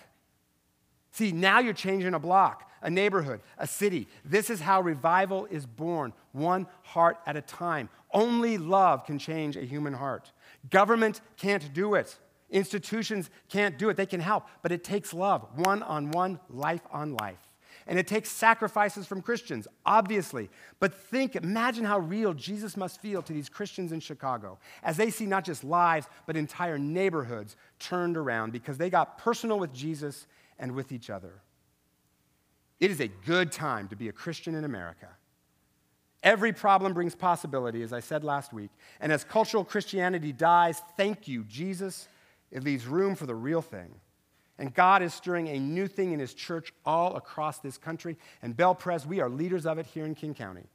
See, 1.12 1.32
now 1.32 1.60
you're 1.60 1.74
changing 1.74 2.14
a 2.14 2.20
block, 2.20 2.70
a 2.82 2.90
neighborhood, 2.90 3.42
a 3.58 3.68
city. 3.68 4.08
This 4.24 4.50
is 4.50 4.60
how 4.60 4.82
revival 4.82 5.46
is 5.48 5.66
born, 5.66 6.14
one 6.32 6.68
heart 6.84 7.18
at 7.26 7.36
a 7.36 7.42
time. 7.42 7.90
Only 8.12 8.58
love 8.58 9.06
can 9.06 9.18
change 9.18 9.58
a 9.58 9.66
human 9.66 9.94
heart. 9.94 10.32
Government 10.70 11.22
can't 11.38 11.74
do 11.74 11.96
it. 11.96 12.18
Institutions 12.50 13.30
can't 13.50 13.78
do 13.78 13.90
it. 13.90 13.98
They 13.98 14.06
can 14.06 14.22
help, 14.22 14.48
but 14.62 14.72
it 14.72 14.84
takes 14.84 15.14
love, 15.14 15.46
one 15.56 15.84
on 15.84 16.12
one, 16.12 16.40
life 16.50 16.82
on 16.92 17.14
life. 17.14 17.40
And 17.86 17.98
it 17.98 18.08
takes 18.08 18.30
sacrifices 18.30 19.08
from 19.08 19.22
Christians, 19.22 19.68
obviously. 19.86 20.50
But 20.80 20.94
think, 20.94 21.38
imagine 21.38 21.86
how 21.86 22.00
real 22.00 22.34
Jesus 22.34 22.76
must 22.76 23.02
feel 23.02 23.22
to 23.22 23.32
these 23.32 23.48
Christians 23.48 23.94
in 23.94 24.02
Chicago 24.02 24.60
as 24.84 24.98
they 24.98 25.10
see 25.10 25.26
not 25.26 25.46
just 25.46 25.64
lives, 25.64 26.08
but 26.26 26.36
entire 26.36 26.78
neighborhoods 26.78 27.56
turned 27.80 28.18
around 28.18 28.52
because 28.52 28.78
they 28.78 28.90
got 28.90 29.18
personal 29.18 29.58
with 29.58 29.74
Jesus 29.74 30.28
and 30.60 30.74
with 30.74 30.92
each 30.92 31.10
other. 31.10 31.42
It 32.80 32.92
is 32.92 33.00
a 33.00 33.08
good 33.08 33.52
time 33.52 33.88
to 33.88 33.96
be 33.96 34.10
a 34.10 34.14
Christian 34.14 34.54
in 34.56 34.66
America. 34.66 35.08
Every 36.28 36.52
problem 36.52 36.94
brings 36.94 37.16
possibility, 37.16 37.82
as 37.84 37.94
I 37.94 38.02
said 38.02 38.26
last 38.26 38.52
week. 38.52 38.70
And 39.00 39.14
as 39.14 39.24
cultural 39.24 39.64
Christianity 39.64 40.34
dies, 40.34 40.82
thank 40.98 41.26
you, 41.26 41.46
Jesus, 41.46 42.10
it 42.52 42.66
leaves 42.66 42.86
room 42.86 43.16
for 43.16 43.26
the 43.26 43.34
real 43.34 43.62
thing. 43.62 43.96
And 44.60 44.74
God 44.74 45.02
is 45.02 45.14
stirring 45.14 45.48
a 45.48 45.58
new 45.58 45.88
thing 45.88 46.12
in 46.12 46.20
His 46.20 46.34
church 46.34 46.74
all 46.86 47.16
across 47.16 47.60
this 47.60 47.78
country. 47.78 48.18
And 48.42 48.58
BelPres, 48.58 49.06
we 49.06 49.22
are 49.22 49.30
leaders 49.30 49.66
of 49.66 49.78
it 49.78 49.86
here 49.86 50.04
in 50.04 50.16
King 50.16 50.34
County. 50.34 50.66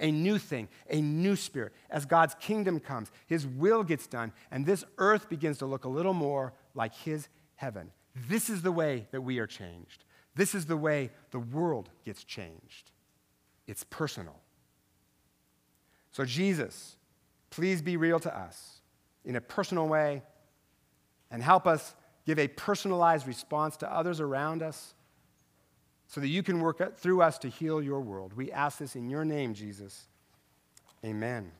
A 0.00 0.10
new 0.10 0.36
thing, 0.36 0.66
a 0.90 1.00
new 1.00 1.36
spirit. 1.36 1.74
As 1.90 2.04
God's 2.04 2.34
kingdom 2.34 2.80
comes, 2.80 3.12
His 3.28 3.46
will 3.46 3.84
gets 3.84 4.08
done, 4.08 4.32
and 4.50 4.66
this 4.66 4.82
earth 4.96 5.28
begins 5.28 5.58
to 5.58 5.66
look 5.66 5.84
a 5.84 5.88
little 5.88 6.12
more 6.12 6.54
like 6.74 6.92
his 6.96 7.28
heaven. 7.54 7.92
This 8.28 8.50
is 8.50 8.62
the 8.62 8.72
way 8.72 9.06
that 9.12 9.20
we 9.20 9.38
are 9.38 9.46
changed. 9.46 10.02
This 10.34 10.56
is 10.56 10.66
the 10.66 10.76
way 10.76 11.12
the 11.30 11.38
world 11.38 11.88
gets 12.04 12.24
changed. 12.24 12.90
It's 13.68 13.84
personal. 13.84 14.40
So, 16.18 16.24
Jesus, 16.24 16.96
please 17.48 17.80
be 17.80 17.96
real 17.96 18.18
to 18.18 18.36
us 18.36 18.80
in 19.24 19.36
a 19.36 19.40
personal 19.40 19.86
way 19.86 20.24
and 21.30 21.40
help 21.40 21.64
us 21.64 21.94
give 22.26 22.40
a 22.40 22.48
personalized 22.48 23.24
response 23.24 23.76
to 23.76 23.92
others 23.94 24.20
around 24.20 24.60
us 24.60 24.94
so 26.08 26.20
that 26.20 26.26
you 26.26 26.42
can 26.42 26.58
work 26.58 26.98
through 26.98 27.22
us 27.22 27.38
to 27.38 27.48
heal 27.48 27.80
your 27.80 28.00
world. 28.00 28.32
We 28.32 28.50
ask 28.50 28.78
this 28.78 28.96
in 28.96 29.08
your 29.08 29.24
name, 29.24 29.54
Jesus. 29.54 30.08
Amen. 31.04 31.52